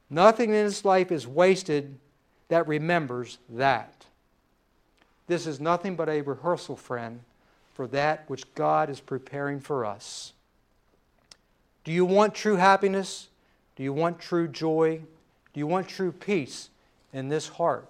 Nothing 0.09 0.51
in 0.51 0.65
this 0.65 0.85
life 0.85 1.11
is 1.11 1.27
wasted 1.27 1.99
that 2.47 2.67
remembers 2.67 3.37
that. 3.49 4.05
This 5.27 5.45
is 5.45 5.59
nothing 5.59 5.95
but 5.95 6.07
a 6.07 6.21
rehearsal, 6.21 6.77
friend, 6.77 7.19
for 7.75 7.85
that 7.87 8.27
which 8.27 8.51
God 8.55 8.89
is 8.89 8.99
preparing 8.99 9.59
for 9.59 9.85
us. 9.85 10.33
Do 11.83 11.91
you 11.91 12.05
want 12.05 12.33
true 12.33 12.55
happiness? 12.55 13.27
Do 13.75 13.83
you 13.83 13.93
want 13.93 14.19
true 14.19 14.47
joy? 14.47 15.01
Do 15.53 15.59
you 15.59 15.67
want 15.67 15.87
true 15.87 16.11
peace 16.11 16.69
in 17.13 17.29
this 17.29 17.47
heart, 17.47 17.87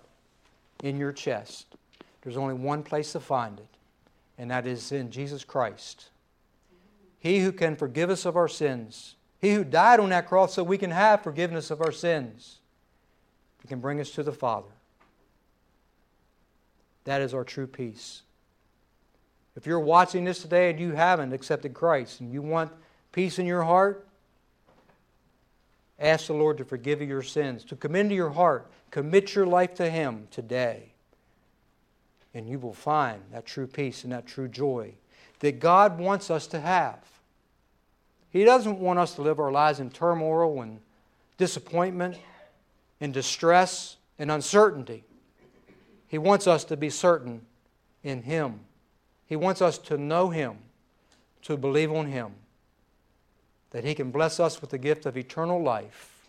in 0.84 0.98
your 0.98 1.14
chest? 1.14 1.68
There's 2.22 2.36
only 2.36 2.56
one 2.56 2.84
place 2.84 3.14
to 3.14 3.22
find 3.22 3.60
it, 3.60 3.70
and 4.38 4.52
that 4.52 4.68
is 4.68 4.92
in 4.92 5.10
Jesus 5.10 5.46
Christ. 5.46 6.10
He 7.20 7.40
who 7.40 7.54
can 7.54 7.78
forgive 7.78 8.10
us 8.10 8.26
of 8.26 8.36
our 8.36 8.50
sins 8.50 9.16
he 9.46 9.54
who 9.54 9.64
died 9.64 10.00
on 10.00 10.10
that 10.10 10.28
cross 10.28 10.56
so 10.56 10.64
we 10.64 10.80
can 10.80 10.90
have 10.90 11.22
forgiveness 11.22 11.70
of 11.70 11.80
our 11.80 11.92
sins. 11.92 12.58
He 13.62 13.68
can 13.68 13.80
bring 13.80 14.00
us 14.00 14.10
to 14.12 14.24
the 14.24 14.32
Father. 14.32 14.72
That 17.04 17.22
is 17.22 17.32
our 17.34 17.44
true 17.44 17.68
peace. 17.68 18.24
If 19.56 19.66
you're 19.66 19.80
watching 19.80 20.26
this 20.26 20.42
today 20.42 20.70
and 20.70 20.80
you 20.80 20.92
haven't 20.92 21.34
accepted 21.34 21.74
Christ 21.74 22.20
and 22.20 22.32
you 22.32 22.42
want 22.42 22.72
peace 23.12 23.40
in 23.40 23.46
your 23.46 23.64
heart, 23.64 24.06
ask 26.00 26.28
the 26.28 26.34
Lord 26.34 26.58
to 26.58 26.66
forgive 26.66 27.02
you 27.02 27.08
your 27.08 27.24
sins, 27.24 27.64
to 27.66 27.76
come 27.76 27.96
into 27.96 28.16
your 28.16 28.32
heart, 28.32 28.70
commit 28.92 29.34
your 29.34 29.46
life 29.46 29.74
to 29.76 29.90
Him 29.90 30.28
today. 30.30 30.92
And 32.34 32.50
you 32.50 32.60
will 32.60 32.74
find 32.74 33.22
that 33.32 33.46
true 33.46 33.68
peace 33.68 34.04
and 34.04 34.12
that 34.12 34.28
true 34.28 34.50
joy 34.50 34.94
that 35.40 35.60
God 35.60 36.00
wants 36.00 36.30
us 36.30 36.48
to 36.48 36.60
have. 36.60 37.00
He 38.30 38.44
doesn't 38.44 38.80
want 38.80 39.00
us 39.00 39.16
to 39.16 39.22
live 39.22 39.40
our 39.40 39.52
lives 39.52 39.80
in 39.80 39.90
turmoil 39.90 40.62
and 40.62 40.80
disappointment 41.38 42.18
and 43.00 43.14
distress 43.14 43.96
and 44.20 44.30
uncertainty. 44.30 45.06
He 46.08 46.18
wants 46.18 46.48
us 46.48 46.66
to 46.66 46.76
be 46.76 46.90
certain 46.90 47.42
in 48.04 48.24
Him. 48.24 48.60
He 49.28 49.36
wants 49.36 49.62
us 49.62 49.78
to 49.80 49.98
know 49.98 50.30
Him, 50.30 50.58
to 51.44 51.58
believe 51.58 51.92
on 51.92 52.08
Him, 52.08 52.34
that 53.72 53.84
He 53.84 53.96
can 53.96 54.12
bless 54.12 54.40
us 54.40 54.62
with 54.62 54.70
the 54.70 54.78
gift 54.78 55.06
of 55.06 55.18
eternal 55.18 55.62
life, 55.62 56.28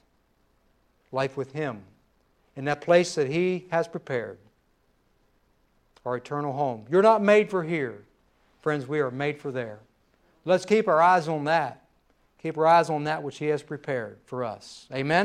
life 1.12 1.36
with 1.36 1.52
Him, 1.52 1.82
in 2.56 2.64
that 2.64 2.80
place 2.80 3.14
that 3.14 3.28
He 3.28 3.66
has 3.70 3.86
prepared, 3.86 4.38
our 6.04 6.16
eternal 6.16 6.52
home. 6.52 6.86
You're 6.90 7.02
not 7.02 7.22
made 7.22 7.50
for 7.50 7.62
here. 7.64 8.02
Friends, 8.62 8.86
we 8.86 9.00
are 9.00 9.10
made 9.10 9.38
for 9.38 9.50
there. 9.50 9.78
Let's 10.44 10.64
keep 10.64 10.88
our 10.88 11.00
eyes 11.00 11.28
on 11.28 11.44
that. 11.44 11.82
Keep 12.42 12.58
our 12.58 12.66
eyes 12.66 12.90
on 12.90 13.04
that 13.04 13.22
which 13.22 13.38
He 13.38 13.46
has 13.46 13.62
prepared 13.62 14.18
for 14.24 14.44
us. 14.44 14.86
Amen? 14.92 15.24